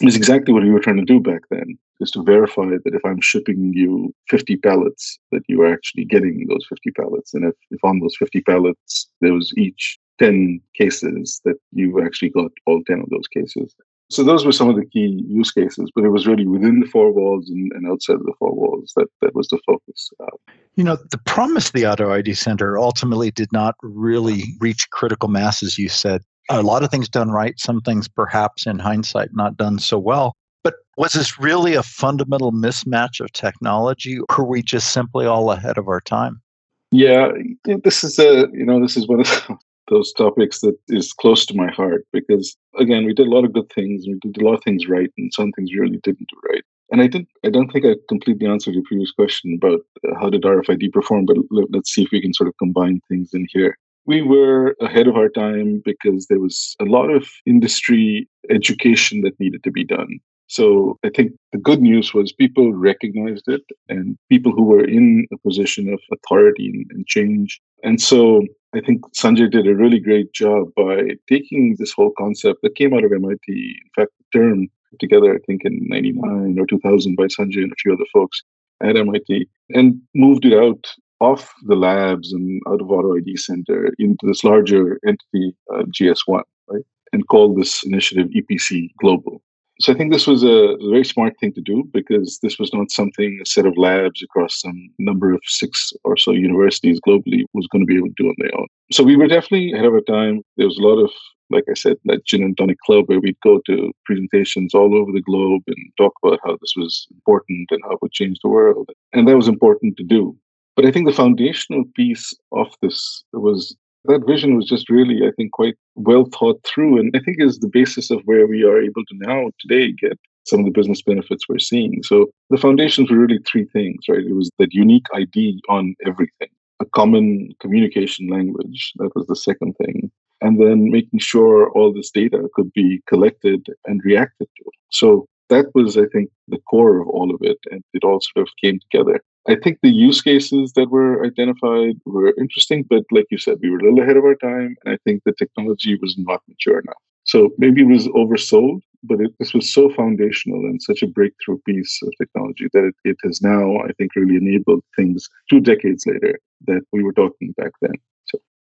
is 0.00 0.16
exactly 0.16 0.52
what 0.52 0.64
we 0.64 0.70
were 0.70 0.80
trying 0.80 0.96
to 0.96 1.04
do 1.04 1.20
back 1.20 1.42
then, 1.50 1.78
is 2.00 2.10
to 2.12 2.22
verify 2.22 2.66
that 2.66 2.94
if 2.94 3.04
I'm 3.04 3.20
shipping 3.20 3.72
you 3.74 4.12
50 4.28 4.56
pallets, 4.56 5.18
that 5.30 5.42
you 5.48 5.62
are 5.62 5.72
actually 5.72 6.04
getting 6.04 6.46
those 6.48 6.66
50 6.68 6.90
pallets. 6.90 7.32
And 7.32 7.44
if, 7.44 7.54
if 7.70 7.84
on 7.84 8.00
those 8.00 8.16
50 8.16 8.40
pallets, 8.40 9.08
there 9.20 9.32
was 9.32 9.52
each 9.56 9.98
10 10.18 10.60
cases, 10.76 11.40
that 11.44 11.56
you 11.72 12.04
actually 12.04 12.30
got 12.30 12.50
all 12.66 12.82
10 12.86 13.00
of 13.00 13.10
those 13.10 13.28
cases. 13.28 13.74
So 14.10 14.22
those 14.22 14.44
were 14.44 14.52
some 14.52 14.68
of 14.68 14.76
the 14.76 14.84
key 14.84 15.24
use 15.26 15.50
cases, 15.50 15.90
but 15.94 16.04
it 16.04 16.10
was 16.10 16.26
really 16.26 16.46
within 16.46 16.80
the 16.80 16.86
four 16.86 17.12
walls 17.12 17.48
and, 17.48 17.72
and 17.72 17.90
outside 17.90 18.16
of 18.16 18.24
the 18.24 18.34
four 18.38 18.54
walls 18.54 18.92
that, 18.96 19.08
that 19.22 19.34
was 19.34 19.48
the 19.48 19.58
focus. 19.66 20.10
Uh, 20.20 20.52
you 20.76 20.84
know, 20.84 20.96
the 21.10 21.18
promise 21.18 21.66
of 21.68 21.72
the 21.72 21.86
Auto 21.86 22.12
ID 22.12 22.34
Center 22.34 22.78
ultimately 22.78 23.30
did 23.30 23.52
not 23.52 23.76
really 23.82 24.42
reach 24.60 24.90
critical 24.90 25.28
mass, 25.28 25.62
as 25.62 25.78
you 25.78 25.88
said. 25.88 26.22
A 26.50 26.62
lot 26.62 26.82
of 26.82 26.90
things 26.90 27.08
done 27.08 27.30
right, 27.30 27.58
some 27.58 27.80
things 27.80 28.06
perhaps 28.06 28.66
in 28.66 28.78
hindsight 28.78 29.30
not 29.32 29.56
done 29.56 29.78
so 29.78 29.98
well. 29.98 30.36
But 30.62 30.74
was 30.96 31.12
this 31.12 31.38
really 31.38 31.74
a 31.74 31.82
fundamental 31.82 32.52
mismatch 32.52 33.20
of 33.20 33.32
technology, 33.32 34.18
or 34.18 34.26
were 34.38 34.44
we 34.44 34.62
just 34.62 34.92
simply 34.92 35.26
all 35.26 35.50
ahead 35.50 35.78
of 35.78 35.88
our 35.88 36.00
time? 36.00 36.42
Yeah, 36.90 37.32
this 37.64 38.04
is 38.04 38.18
a 38.18 38.48
you 38.52 38.64
know 38.64 38.80
this 38.80 38.96
is 38.96 39.08
one 39.08 39.20
of 39.20 39.58
those 39.88 40.12
topics 40.12 40.60
that 40.60 40.76
is 40.88 41.12
close 41.12 41.44
to 41.46 41.54
my 41.54 41.70
heart 41.70 42.06
because 42.12 42.56
again 42.78 43.04
we 43.04 43.14
did 43.14 43.26
a 43.26 43.30
lot 43.30 43.44
of 43.44 43.52
good 43.52 43.70
things 43.72 44.04
we 44.06 44.18
did 44.20 44.40
a 44.40 44.44
lot 44.44 44.54
of 44.54 44.62
things 44.62 44.88
right 44.88 45.10
and 45.18 45.32
some 45.32 45.52
things 45.52 45.70
we 45.70 45.78
really 45.78 46.00
didn't 46.02 46.28
do 46.28 46.40
right 46.50 46.64
and 46.90 47.00
i 47.00 47.06
didn't 47.06 47.28
i 47.44 47.50
don't 47.50 47.70
think 47.72 47.84
i 47.84 47.94
completely 48.08 48.46
answered 48.46 48.74
your 48.74 48.82
previous 48.84 49.12
question 49.12 49.54
about 49.54 49.80
uh, 50.06 50.18
how 50.18 50.30
did 50.30 50.42
rfid 50.42 50.92
perform 50.92 51.26
but 51.26 51.36
let, 51.50 51.66
us 51.74 51.90
see 51.90 52.02
if 52.02 52.10
we 52.12 52.20
can 52.20 52.34
sort 52.34 52.48
of 52.48 52.54
combine 52.58 53.00
things 53.08 53.30
in 53.32 53.46
here 53.50 53.76
we 54.06 54.20
were 54.20 54.76
ahead 54.80 55.08
of 55.08 55.16
our 55.16 55.30
time 55.30 55.82
because 55.84 56.26
there 56.26 56.40
was 56.40 56.76
a 56.80 56.84
lot 56.84 57.08
of 57.10 57.26
industry 57.46 58.28
education 58.50 59.22
that 59.22 59.38
needed 59.40 59.62
to 59.64 59.70
be 59.70 59.84
done 59.84 60.20
so 60.46 60.98
I 61.04 61.10
think 61.10 61.32
the 61.52 61.58
good 61.58 61.80
news 61.80 62.12
was 62.12 62.32
people 62.32 62.72
recognized 62.72 63.48
it 63.48 63.62
and 63.88 64.18
people 64.28 64.52
who 64.52 64.64
were 64.64 64.84
in 64.84 65.26
a 65.32 65.38
position 65.38 65.92
of 65.92 66.00
authority 66.12 66.86
and 66.90 67.06
change. 67.06 67.60
And 67.84 68.00
so 68.00 68.42
I 68.74 68.80
think 68.80 69.02
Sanjay 69.12 69.50
did 69.50 69.68
a 69.68 69.74
really 69.74 70.00
great 70.00 70.32
job 70.32 70.68
by 70.74 71.02
taking 71.28 71.76
this 71.78 71.92
whole 71.92 72.12
concept 72.18 72.62
that 72.62 72.74
came 72.74 72.94
out 72.94 73.04
of 73.04 73.12
MIT. 73.12 73.46
In 73.46 73.90
fact, 73.94 74.10
the 74.18 74.38
term 74.38 74.68
together, 74.98 75.34
I 75.34 75.38
think 75.46 75.62
in 75.64 75.86
99 75.88 76.56
or 76.58 76.66
2000 76.66 77.14
by 77.14 77.24
Sanjay 77.24 77.62
and 77.62 77.72
a 77.72 77.76
few 77.80 77.92
other 77.92 78.06
folks 78.12 78.42
at 78.82 78.96
MIT, 78.96 79.48
and 79.70 80.00
moved 80.14 80.46
it 80.46 80.54
out 80.54 80.86
off 81.20 81.52
the 81.66 81.76
labs 81.76 82.32
and 82.32 82.60
out 82.68 82.80
of 82.80 82.90
Auto 82.90 83.16
ID 83.16 83.36
Center 83.36 83.92
into 83.98 84.26
this 84.26 84.44
larger 84.44 84.98
entity, 85.06 85.54
uh, 85.72 85.84
GS1, 85.84 86.42
right? 86.68 86.82
And 87.12 87.28
called 87.28 87.60
this 87.60 87.84
initiative 87.84 88.28
EPC 88.30 88.90
Global. 88.98 89.42
So 89.80 89.92
I 89.92 89.96
think 89.96 90.12
this 90.12 90.26
was 90.26 90.44
a 90.44 90.76
very 90.88 91.04
smart 91.04 91.34
thing 91.40 91.52
to 91.54 91.60
do 91.60 91.84
because 91.92 92.38
this 92.42 92.58
was 92.58 92.72
not 92.72 92.92
something 92.92 93.40
a 93.42 93.46
set 93.46 93.66
of 93.66 93.76
labs 93.76 94.22
across 94.22 94.60
some 94.60 94.90
number 95.00 95.32
of 95.32 95.40
six 95.44 95.92
or 96.04 96.16
so 96.16 96.30
universities 96.30 97.00
globally 97.06 97.44
was 97.54 97.66
going 97.66 97.82
to 97.82 97.86
be 97.86 97.96
able 97.96 98.08
to 98.08 98.14
do 98.16 98.28
on 98.28 98.34
their 98.38 98.56
own. 98.56 98.68
So 98.92 99.02
we 99.02 99.16
were 99.16 99.26
definitely 99.26 99.72
ahead 99.72 99.86
of 99.86 99.94
our 99.94 100.00
time. 100.00 100.42
There 100.56 100.66
was 100.66 100.78
a 100.78 100.82
lot 100.82 101.02
of, 101.02 101.10
like 101.50 101.64
I 101.68 101.74
said, 101.74 101.96
that 102.04 102.24
gin 102.24 102.44
and 102.44 102.56
tonic 102.56 102.78
club 102.86 103.08
where 103.08 103.18
we'd 103.18 103.40
go 103.42 103.60
to 103.66 103.92
presentations 104.04 104.74
all 104.74 104.94
over 104.94 105.10
the 105.10 105.22
globe 105.22 105.62
and 105.66 105.76
talk 105.96 106.12
about 106.22 106.38
how 106.44 106.56
this 106.60 106.74
was 106.76 107.08
important 107.10 107.68
and 107.72 107.80
how 107.82 107.92
it 107.92 108.02
would 108.02 108.12
change 108.12 108.38
the 108.42 108.50
world. 108.50 108.90
And 109.12 109.26
that 109.26 109.36
was 109.36 109.48
important 109.48 109.96
to 109.96 110.04
do. 110.04 110.36
But 110.76 110.86
I 110.86 110.92
think 110.92 111.06
the 111.06 111.12
foundational 111.12 111.84
piece 111.94 112.32
of 112.52 112.68
this 112.80 113.24
was 113.32 113.76
that 114.06 114.26
vision 114.26 114.56
was 114.56 114.66
just 114.66 114.90
really, 114.90 115.26
I 115.26 115.30
think, 115.32 115.52
quite 115.52 115.76
well 115.94 116.26
thought 116.26 116.60
through, 116.64 116.98
and 116.98 117.14
I 117.16 117.20
think 117.20 117.40
is 117.40 117.58
the 117.58 117.68
basis 117.68 118.10
of 118.10 118.20
where 118.24 118.46
we 118.46 118.62
are 118.64 118.80
able 118.80 119.04
to 119.06 119.16
now 119.16 119.50
today 119.60 119.92
get 119.92 120.18
some 120.46 120.60
of 120.60 120.66
the 120.66 120.72
business 120.72 121.02
benefits 121.02 121.48
we're 121.48 121.58
seeing. 121.58 122.02
So 122.02 122.26
the 122.50 122.58
foundations 122.58 123.10
were 123.10 123.18
really 123.18 123.40
three 123.46 123.64
things, 123.64 124.04
right? 124.08 124.24
It 124.24 124.34
was 124.34 124.50
that 124.58 124.74
unique 124.74 125.06
ID 125.14 125.62
on 125.68 125.94
everything, 126.06 126.48
a 126.80 126.84
common 126.84 127.54
communication 127.60 128.28
language. 128.28 128.92
That 128.96 129.14
was 129.14 129.26
the 129.26 129.36
second 129.36 129.74
thing. 129.74 130.10
And 130.42 130.60
then 130.60 130.90
making 130.90 131.20
sure 131.20 131.70
all 131.70 131.92
this 131.92 132.10
data 132.10 132.48
could 132.54 132.72
be 132.74 133.02
collected 133.06 133.66
and 133.86 134.02
reacted 134.04 134.48
to. 134.58 134.70
So 134.90 135.26
that 135.48 135.74
was, 135.74 135.96
I 135.96 136.06
think, 136.12 136.30
the 136.48 136.58
core 136.68 137.00
of 137.00 137.08
all 137.08 137.34
of 137.34 137.40
it. 137.40 137.58
And 137.70 137.82
it 137.94 138.04
all 138.04 138.20
sort 138.20 138.46
of 138.46 138.52
came 138.62 138.78
together. 138.80 139.20
I 139.46 139.56
think 139.56 139.78
the 139.82 139.90
use 139.90 140.22
cases 140.22 140.72
that 140.72 140.90
were 140.90 141.24
identified 141.24 141.96
were 142.06 142.32
interesting, 142.38 142.82
but 142.88 143.04
like 143.10 143.26
you 143.30 143.38
said, 143.38 143.58
we 143.62 143.70
were 143.70 143.78
a 143.78 143.84
little 143.84 144.00
ahead 144.00 144.16
of 144.16 144.24
our 144.24 144.36
time. 144.36 144.76
And 144.84 144.94
I 144.94 144.98
think 145.04 145.22
the 145.24 145.34
technology 145.38 145.98
was 146.00 146.16
not 146.16 146.40
mature 146.48 146.78
enough. 146.78 147.02
So 147.24 147.50
maybe 147.58 147.82
it 147.82 147.88
was 147.88 148.08
oversold, 148.08 148.80
but 149.02 149.20
it, 149.20 149.34
this 149.38 149.52
was 149.52 149.72
so 149.72 149.90
foundational 149.90 150.60
and 150.60 150.80
such 150.82 151.02
a 151.02 151.06
breakthrough 151.06 151.58
piece 151.66 152.00
of 152.02 152.12
technology 152.18 152.68
that 152.72 152.84
it, 152.84 152.94
it 153.04 153.16
has 153.22 153.42
now, 153.42 153.78
I 153.80 153.92
think, 153.98 154.12
really 154.16 154.36
enabled 154.36 154.82
things 154.96 155.28
two 155.50 155.60
decades 155.60 156.06
later 156.06 156.38
that 156.66 156.82
we 156.92 157.02
were 157.02 157.12
talking 157.12 157.52
back 157.56 157.72
then. 157.82 157.94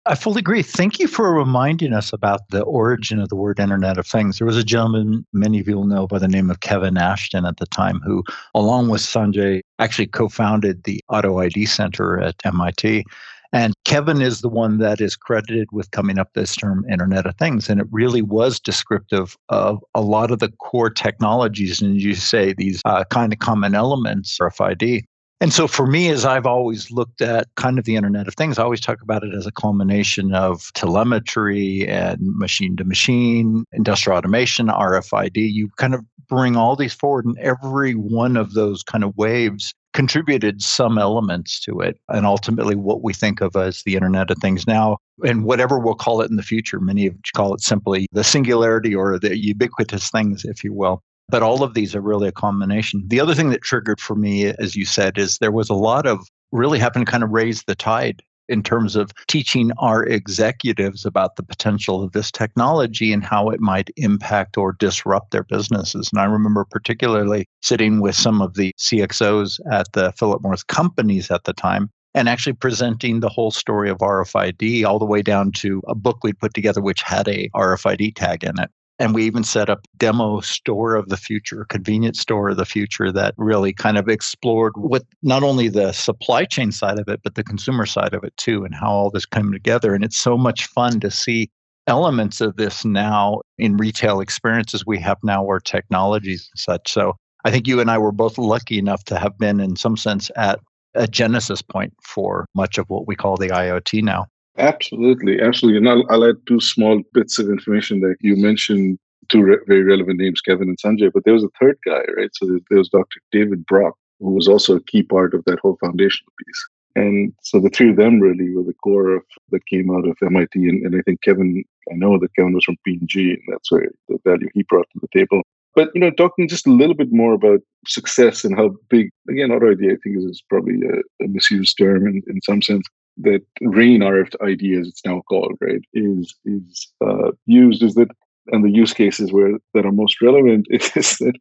I 0.09 0.15
fully 0.15 0.39
agree. 0.39 0.63
Thank 0.63 0.99
you 0.99 1.07
for 1.07 1.35
reminding 1.35 1.93
us 1.93 2.15
about 2.15 2.49
the 2.49 2.63
origin 2.63 3.21
of 3.21 3.29
the 3.29 3.37
word 3.37 3.61
Internet 3.61 3.99
of 3.99 4.07
Things. 4.07 4.39
There 4.39 4.47
was 4.47 4.57
a 4.57 4.65
gentleman 4.65 5.27
many 5.35 5.61
of 5.61 5.69
you 5.69 5.77
will 5.77 5.85
know 5.85 6.07
by 6.07 6.19
the 6.19 6.27
name 6.27 6.51
of 6.51 6.61
Kevin 6.61 6.97
Ashton 6.97 7.45
at 7.45 7.59
the 7.59 7.67
time 7.67 8.01
who, 8.01 8.25
along 8.55 8.89
with 8.89 9.03
Sanjay, 9.03 9.61
actually 9.79 10.07
co 10.07 10.31
founded 10.31 10.85
the 10.85 11.03
Auto 11.11 11.39
ID 11.41 11.67
Center 11.67 12.19
at 12.21 12.37
MIT. 12.47 13.05
And 13.53 13.75
Kevin 13.85 14.23
is 14.23 14.41
the 14.41 14.49
one 14.49 14.79
that 14.79 15.03
is 15.03 15.15
credited 15.15 15.69
with 15.73 15.91
coming 15.91 16.19
up 16.19 16.33
this 16.33 16.57
term 16.57 16.87
Internet 16.91 17.27
of 17.27 17.37
Things. 17.37 17.69
And 17.69 17.79
it 17.79 17.87
really 17.91 18.23
was 18.23 18.59
descriptive 18.59 19.37
of 19.51 19.85
a 19.95 20.01
lot 20.01 20.31
of 20.31 20.39
the 20.39 20.51
core 20.53 20.91
technologies. 20.91 21.83
And 21.83 22.01
you 22.01 22.15
say 22.15 22.55
these 22.55 22.81
uh, 22.87 23.05
kind 23.11 23.35
of 23.35 23.41
common 23.41 23.75
elements, 23.75 24.39
RFID. 24.39 25.05
And 25.41 25.53
so 25.53 25.69
for 25.69 25.87
me, 25.87 26.09
as 26.09 26.25
I've 26.25 26.47
always 26.47 26.91
looked 26.91 27.23
at 27.23 27.47
kind 27.55 27.79
of 27.79 27.85
the 27.85 27.95
Internet 27.95 28.27
of 28.27 28.35
Things, 28.35 28.59
I 28.59 28.65
always 28.65 28.81
talk 28.81 29.01
about 29.03 29.23
it 29.23 29.33
as 29.35 29.47
a 29.47 29.53
culmination 29.53 30.35
of 30.35 30.73
telemetry 30.75 31.87
and 31.87 32.19
machine 32.21 32.77
to 32.77 32.85
machine, 32.85 33.65
industrial 33.73 34.19
automation, 34.19 34.67
RFID. 34.67 35.37
You 35.37 35.69
kind 35.77 35.95
of 35.95 36.05
bring 36.29 36.57
all 36.57 36.75
these 36.75 36.93
forward, 36.93 37.25
and 37.25 37.39
every 37.39 37.93
one 37.93 38.37
of 38.37 38.55
those 38.55 38.83
kind 38.83 39.05
of 39.05 39.17
waves 39.17 39.73
contributed 39.95 40.61
some 40.61 40.99
elements 40.99 41.61
to 41.61 41.81
it. 41.81 41.99
And 42.09 42.27
ultimately, 42.27 42.75
what 42.75 43.05
we 43.05 43.15
think 43.15 43.41
of 43.41 43.55
as 43.55 43.85
the 43.85 43.95
Internet 43.95 44.33
of 44.33 44.39
Things 44.39 44.67
now, 44.67 44.99
and 45.25 45.45
whatever 45.45 45.79
we'll 45.79 45.95
call 45.95 46.21
it 46.21 46.31
in 46.31 46.37
the 46.37 46.43
future, 46.43 46.81
many 46.81 47.07
of 47.07 47.15
call 47.37 47.55
it 47.55 47.61
simply 47.61 48.07
the 48.11 48.25
singularity 48.25 48.93
or 48.93 49.21
the 49.21 49.39
ubiquitous 49.39 50.11
things, 50.11 50.45
if 50.45 50.65
you 50.65 50.73
will. 50.73 51.01
But 51.29 51.43
all 51.43 51.63
of 51.63 51.75
these 51.75 51.95
are 51.95 52.01
really 52.01 52.29
a 52.29 52.33
combination. 52.33 53.05
The 53.07 53.21
other 53.21 53.35
thing 53.35 53.51
that 53.51 53.63
triggered 53.63 54.01
for 54.01 54.17
me, 54.17 54.47
as 54.47 54.77
you 54.77 54.85
said, 54.85 55.19
is 55.19 55.39
there 55.39 55.53
was 55.53 55.69
a 55.69 55.75
lot 55.75 56.07
of 56.07 56.27
really 56.53 56.79
having 56.79 57.05
to 57.05 57.11
kind 57.11 57.23
of 57.23 57.31
raise 57.31 57.65
the 57.65 57.75
tide 57.75 58.23
in 58.49 58.63
terms 58.63 58.97
of 58.97 59.11
teaching 59.27 59.71
our 59.79 60.05
executives 60.05 61.05
about 61.05 61.37
the 61.37 61.43
potential 61.43 62.03
of 62.03 62.13
this 62.13 62.31
technology 62.31 63.13
and 63.13 63.25
how 63.25 63.51
it 63.51 63.61
might 63.61 63.91
impact 63.97 64.57
or 64.57 64.73
disrupt 64.73 65.31
their 65.31 65.45
businesses. 65.45 66.09
And 66.11 66.21
I 66.21 66.25
remember 66.25 66.65
particularly 66.65 67.47
sitting 67.63 68.01
with 68.01 68.15
some 68.15 68.41
of 68.41 68.55
the 68.55 68.73
CXOs 68.79 69.61
at 69.71 69.93
the 69.93 70.13
Philip 70.13 70.43
Morris 70.43 70.63
companies 70.63 71.31
at 71.31 71.45
the 71.45 71.53
time 71.53 71.91
and 72.15 72.29
actually 72.29 72.55
presenting 72.55 73.21
the 73.21 73.29
whole 73.29 73.51
story 73.51 73.91
of 73.91 73.99
RFID 73.99 74.85
all 74.85 74.99
the 74.99 75.05
way 75.05 75.21
down 75.21 75.53
to 75.53 75.83
a 75.87 75.95
book 75.95 76.25
we'd 76.25 76.39
put 76.39 76.55
together 76.55 76.81
which 76.81 77.03
had 77.03 77.29
a 77.29 77.51
RFID 77.51 78.15
tag 78.17 78.45
in 78.45 78.59
it. 78.59 78.71
And 79.01 79.15
we 79.15 79.25
even 79.25 79.45
set 79.45 79.71
up 79.71 79.87
demo 79.97 80.41
store 80.41 80.97
of 80.97 81.09
the 81.09 81.17
future, 81.17 81.65
convenience 81.69 82.21
store 82.21 82.49
of 82.49 82.57
the 82.57 82.65
future 82.65 83.13
that 83.13 83.35
really 83.37 83.73
kind 83.73 83.97
of 83.97 84.09
explored 84.09 84.73
what 84.77 85.05
not 85.23 85.45
only 85.45 85.69
the 85.69 85.93
supply 85.93 86.45
chain 86.45 86.73
side 86.73 86.99
of 86.99 87.09
it, 87.09 87.21
but 87.23 87.37
the 87.37 87.45
consumer 87.45 87.87
side 87.87 88.13
of 88.13 88.25
it 88.25 88.37
too, 88.37 88.65
and 88.65 88.75
how 88.75 88.91
all 88.91 89.11
this 89.11 89.25
came 89.25 89.53
together. 89.53 89.95
And 89.95 90.03
it's 90.03 90.21
so 90.21 90.37
much 90.37 90.67
fun 90.67 90.99
to 91.01 91.13
see 91.13 91.49
elements 91.87 92.41
of 92.41 92.57
this 92.57 92.85
now 92.85 93.41
in 93.57 93.77
retail 93.77 94.21
experiences 94.21 94.85
we 94.85 94.99
have 94.99 95.19
now 95.23 95.43
where 95.43 95.61
technologies 95.61 96.49
and 96.53 96.61
such. 96.61 96.93
So 96.93 97.15
I 97.45 97.51
think 97.51 97.67
you 97.67 97.81
and 97.81 97.91
I 97.91 97.99
were 97.99 98.13
both 98.13 98.37
lucky 98.37 98.79
enough 98.79 99.05
to 99.05 99.19
have 99.19 99.39
been 99.39 99.61
in 99.61 99.77
some 99.77 99.97
sense 99.97 100.31
at 100.37 100.59
a 100.95 101.07
genesis 101.07 101.63
point 101.63 101.95
for 102.03 102.47
much 102.55 102.79
of 102.79 102.91
what 102.91 103.07
we 103.07 103.15
call 103.15 103.37
the 103.37 103.49
IoT 103.49 104.03
now. 104.03 104.27
Absolutely, 104.59 105.41
absolutely. 105.41 105.79
And 105.79 105.89
I'll, 105.89 106.05
I'll, 106.11 106.29
add 106.29 106.45
two 106.47 106.61
small 106.61 107.01
bits 107.13 107.39
of 107.39 107.49
information 107.49 108.01
that 108.01 108.17
you 108.21 108.37
mentioned 108.37 108.99
two 109.29 109.43
re- 109.43 109.59
very 109.67 109.85
relevant 109.85 110.19
names, 110.19 110.41
Kevin 110.41 110.69
and 110.69 110.79
Sanjay, 110.79 111.13
but 111.13 111.25
there 111.25 111.35
was 111.35 111.45
a 111.45 111.51
third 111.61 111.79
guy, 111.85 112.03
right? 112.17 112.31
So 112.33 112.47
there 112.47 112.79
was 112.79 112.89
Dr. 112.89 113.21
David 113.31 113.65
Brock, 113.67 113.95
who 114.21 114.31
was 114.31 114.49
also 114.49 114.77
a 114.77 114.83
key 114.83 115.03
part 115.03 115.35
of 115.35 115.45
that 115.45 115.61
whole 115.61 115.79
foundational 115.81 116.33
piece. 116.45 116.69
And 116.97 117.33
so 117.43 117.61
the 117.61 117.71
three 117.71 117.91
of 117.91 117.97
them 117.97 118.19
really 118.19 118.53
were 118.53 118.65
the 118.65 118.75
core 118.83 119.17
of 119.17 119.23
that 119.51 119.67
came 119.67 119.91
out 119.95 120.09
of 120.09 120.17
MIT. 120.21 120.69
And, 120.69 120.85
and 120.85 120.97
I 120.97 121.03
think 121.03 121.23
Kevin, 121.23 121.63
I 121.93 121.95
know 121.95 122.19
that 122.19 122.35
Kevin 122.35 122.55
was 122.55 122.65
from 122.65 122.77
P&G, 122.85 123.31
and 123.31 123.43
that's 123.49 123.71
where 123.71 123.89
the 124.09 124.19
value 124.25 124.49
he 124.55 124.65
brought 124.65 124.89
to 124.93 125.01
the 125.01 125.19
table. 125.19 125.43
But 125.77 125.91
you 125.95 126.01
know, 126.01 126.11
talking 126.11 126.49
just 126.49 126.67
a 126.67 126.73
little 126.73 126.97
bit 126.97 127.13
more 127.13 127.35
about 127.35 127.61
success 127.87 128.45
and 128.45 128.57
how 128.57 128.75
big 128.89 129.11
again, 129.31 129.53
auto 129.53 129.71
I 129.71 129.77
think 129.77 130.17
is, 130.17 130.25
is 130.25 130.43
probably 130.49 130.81
a, 130.83 131.25
a 131.25 131.29
misused 131.29 131.79
term 131.79 132.09
in, 132.09 132.23
in 132.27 132.41
some 132.43 132.63
sense 132.63 132.85
that 133.23 133.43
RAIN 133.61 134.01
RFID, 134.01 134.81
as 134.81 134.89
it's 134.89 135.05
now 135.05 135.23
called, 135.29 135.57
right, 135.61 135.83
is 135.93 136.35
is 136.45 136.89
uh, 137.05 137.33
used 137.47 137.83
is 137.83 137.95
that, 137.95 138.09
and 138.49 138.65
the 138.65 138.71
use 138.71 138.93
cases 138.93 139.33
where 139.33 139.59
that 139.75 139.87
are 139.87 139.93
most 139.93 140.21
relevant 140.23 140.67
is 140.71 140.91
that 141.19 141.35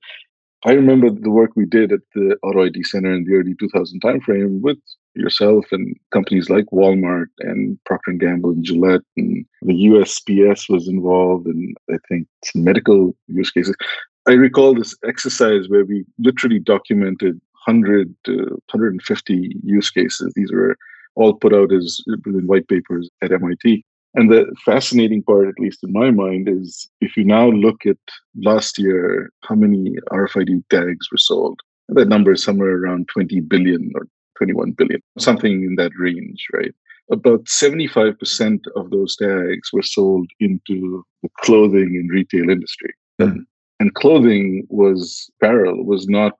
I 0.65 0.72
remember 0.72 1.10
the 1.10 1.29
work 1.29 1.51
we 1.55 1.65
did 1.65 1.91
at 1.91 2.01
the 2.15 2.38
Auto 2.41 2.65
ID 2.65 2.84
Center 2.84 3.13
in 3.13 3.25
the 3.25 3.36
early 3.36 3.55
2000 3.60 4.01
timeframe 4.01 4.62
with 4.62 4.77
yourself 5.13 5.65
and 5.72 5.96
companies 6.12 6.50
like 6.50 6.65
Walmart 6.65 7.27
and 7.39 7.77
Procter 7.86 8.12
and 8.12 8.19
Gamble 8.19 8.51
and 8.51 8.63
Gillette, 8.63 9.01
and 9.17 9.46
the 9.62 9.74
USPS 9.74 10.69
was 10.69 10.88
involved, 10.88 11.48
and 11.48 11.75
I 11.91 11.98
think 12.07 12.27
some 12.43 12.63
medical 12.63 13.15
use 13.27 13.51
cases. 13.51 13.75
I 14.27 14.34
recall 14.34 14.74
this 14.74 14.96
exercise 15.07 15.69
where 15.69 15.86
we 15.86 16.05
literally 16.19 16.60
documented 16.60 17.39
100 17.65 18.13
to 18.25 18.34
150 18.72 19.55
use 19.63 19.89
cases. 19.89 20.34
These 20.36 20.51
were 20.51 20.75
all 21.17 21.33
put 21.33 21.53
out 21.53 21.74
as 21.74 22.01
in 22.07 22.47
white 22.47 22.67
papers 22.67 23.09
at 23.21 23.31
MIT. 23.31 23.83
And 24.13 24.31
the 24.31 24.55
fascinating 24.65 25.21
part, 25.24 25.47
at 25.47 25.59
least 25.59 25.83
in 25.83 25.91
my 25.91 26.12
mind, 26.12 26.47
is 26.47 26.89
if 27.01 27.17
you 27.17 27.24
now 27.24 27.50
look 27.50 27.86
at 27.86 27.97
last 28.36 28.79
year, 28.79 29.31
how 29.41 29.55
many 29.55 29.95
RFID 30.12 30.63
tags 30.69 31.12
were 31.12 31.17
sold? 31.17 31.59
And 31.89 31.97
that 31.97 32.07
number 32.07 32.31
is 32.31 32.43
somewhere 32.43 32.77
around 32.77 33.09
20 33.09 33.41
billion 33.41 33.91
or 33.95 34.07
21 34.38 34.71
billion, 34.71 35.01
something 35.17 35.63
in 35.63 35.75
that 35.75 35.91
range, 35.97 36.47
right? 36.53 36.74
About 37.12 37.45
75% 37.45 38.59
of 38.75 38.89
those 38.91 39.15
tags 39.15 39.71
were 39.71 39.83
sold 39.83 40.29
into 40.39 41.05
the 41.24 41.29
clothing 41.39 41.95
and 41.95 42.09
retail 42.12 42.50
industry. 42.50 42.93
Mm. 43.21 43.45
And 43.79 43.93
clothing 43.93 44.65
was 44.69 45.29
apparel, 45.39 45.86
was 45.86 46.07
not 46.07 46.38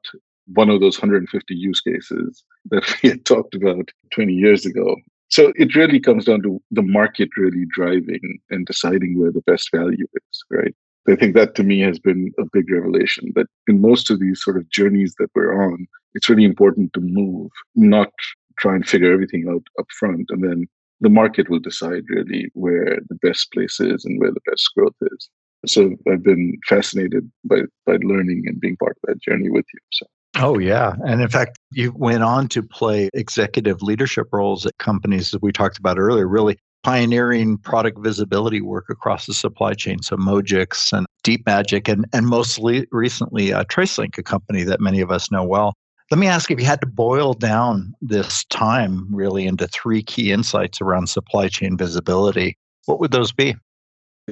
one 0.54 0.70
of 0.70 0.80
those 0.80 0.98
150 0.98 1.56
use 1.56 1.82
cases 1.82 2.44
that 2.72 2.84
we 3.04 3.10
had 3.10 3.25
talked 3.25 3.56
about 3.56 3.92
20 4.12 4.34
years 4.34 4.66
ago. 4.66 4.96
So 5.30 5.51
it 5.56 5.75
really 5.75 6.00
comes 6.00 6.25
down 6.25 6.42
to 6.44 6.62
the 6.72 6.82
market 6.82 7.30
really 7.38 7.66
driving 7.70 8.39
and 8.50 8.66
deciding 8.66 9.20
where 9.20 9.32
the 9.32 9.42
best 9.42 9.70
value 9.74 10.08
is, 10.13 10.44
right? 10.50 10.74
I 11.10 11.16
think 11.16 11.36
that 11.36 11.56
to 11.56 11.63
me 11.63 11.80
has 11.82 12.00
been 12.00 12.32
a 12.38 12.44
big 12.51 12.70
revelation 12.70 13.32
that 13.36 13.48
in 13.68 13.82
most 13.82 14.10
of 14.10 14.20
these 14.20 14.42
sort 14.44 14.58
of 14.58 14.70
journeys 14.70 15.16
that 15.20 15.30
we're 15.36 15.62
on, 15.62 15.88
it's 16.13 16.30
really 16.30 16.44
important 16.44 16.94
to 16.94 17.01
move, 17.01 17.51
not 17.75 18.12
try 18.58 18.75
and 18.75 18.88
figure 18.88 19.13
everything 19.13 19.48
out 19.50 19.63
up 19.80 19.88
front. 19.98 20.25
And 20.30 20.44
then 20.44 20.68
the 21.00 21.10
market 21.10 21.50
will 21.50 21.60
decide 21.60 22.04
really 22.10 22.50
where 22.54 23.00
the 23.10 23.16
best 23.22 23.51
place 23.54 23.80
is 23.80 24.04
and 24.04 24.20
where 24.20 24.32
the 24.32 24.42
best 24.50 24.70
growth 24.75 24.96
is. 25.01 25.30
So 25.66 25.96
I've 26.12 26.24
been 26.24 26.58
fascinated 26.68 27.30
by, 27.44 27.62
by 27.86 27.98
learning 28.04 28.44
and 28.48 28.60
being 28.60 28.77
part 28.77 28.98
of 29.04 29.08
that 29.08 29.22
journey 29.22 29.50
with 29.50 29.66
you. 29.74 29.80
So 29.92 30.06
Oh, 30.39 30.60
yeah. 30.60 30.94
And 31.06 31.22
in 31.22 31.29
fact, 31.29 31.58
you 31.72 31.91
went 31.96 32.24
on 32.24 32.48
to 32.50 32.62
play 32.62 33.10
executive 33.13 33.82
leadership 33.82 34.27
roles 34.32 34.65
at 34.65 34.77
companies 34.77 35.32
that 35.32 35.41
we 35.41 35.51
talked 35.51 35.77
about 35.77 35.98
earlier, 35.98 36.27
really 36.27 36.58
pioneering 36.84 37.58
product 37.58 38.00
visibility 38.00 38.62
work 38.62 38.86
across 38.89 39.25
the 39.25 39.34
supply 39.34 39.74
chain. 39.74 40.01
So 40.01 40.15
Mojix 40.15 40.94
and 40.94 41.08
DeepMagic, 41.24 41.91
and, 41.91 42.06
and 42.13 42.27
mostly 42.27 42.88
recently 42.91 43.51
uh, 43.51 43.63
TraceLink, 43.65 44.17
a 44.17 44.24
company 44.24 44.63
that 44.63 44.79
many 44.79 45.01
of 45.01 45.12
us 45.12 45.32
know 45.32 45.44
well. 45.44 45.74
Let 46.12 46.20
me 46.20 46.27
ask 46.27 46.50
if 46.51 46.60
you 46.60 46.65
had 46.65 46.79
to 46.82 46.88
boil 46.88 47.34
down 47.34 47.94
this 48.00 48.46
time 48.46 49.13
really 49.13 49.46
into 49.46 49.67
three 49.67 50.01
key 50.01 50.32
insights 50.32 50.79
around 50.79 51.08
supply 51.08 51.50
chain 51.50 51.77
visibility, 51.77 52.58
what 52.86 53.00
would 53.00 53.12
those 53.12 53.34
be? 53.34 53.56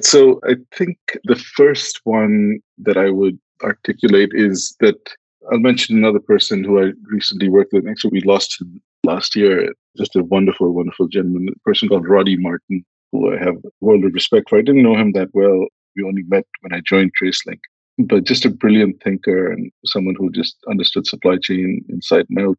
So 0.00 0.40
I 0.48 0.54
think 0.74 0.98
the 1.24 1.36
first 1.36 2.00
one 2.04 2.60
that 2.78 2.96
I 2.96 3.10
would 3.10 3.38
articulate 3.62 4.30
is 4.32 4.74
that 4.80 5.14
I'll 5.50 5.58
mention 5.58 5.96
another 5.96 6.20
person 6.20 6.64
who 6.64 6.80
I 6.80 6.92
recently 7.04 7.48
worked 7.48 7.72
with. 7.72 7.86
Actually, 7.86 8.10
we 8.12 8.20
lost 8.22 8.60
him 8.60 8.80
last 9.04 9.36
year. 9.36 9.72
Just 9.96 10.16
a 10.16 10.24
wonderful, 10.24 10.72
wonderful 10.72 11.08
gentleman, 11.08 11.48
a 11.48 11.58
person 11.60 11.88
called 11.88 12.08
Roddy 12.08 12.36
Martin, 12.36 12.84
who 13.12 13.32
I 13.32 13.38
have 13.38 13.56
a 13.56 13.70
world 13.80 14.04
of 14.04 14.12
respect 14.12 14.48
for. 14.48 14.58
I 14.58 14.62
didn't 14.62 14.82
know 14.82 14.96
him 14.96 15.12
that 15.12 15.28
well. 15.32 15.66
We 15.96 16.04
only 16.04 16.24
met 16.24 16.46
when 16.60 16.74
I 16.74 16.82
joined 16.84 17.12
TraceLink, 17.20 17.60
but 17.98 18.24
just 18.24 18.44
a 18.44 18.50
brilliant 18.50 19.02
thinker 19.02 19.50
and 19.50 19.70
someone 19.86 20.14
who 20.18 20.30
just 20.30 20.56
understood 20.68 21.06
supply 21.06 21.38
chain 21.42 21.84
inside 21.88 22.26
and 22.28 22.38
out. 22.38 22.58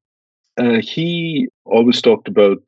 Uh, 0.58 0.82
he 0.82 1.48
always 1.66 2.02
talked 2.02 2.28
about 2.28 2.60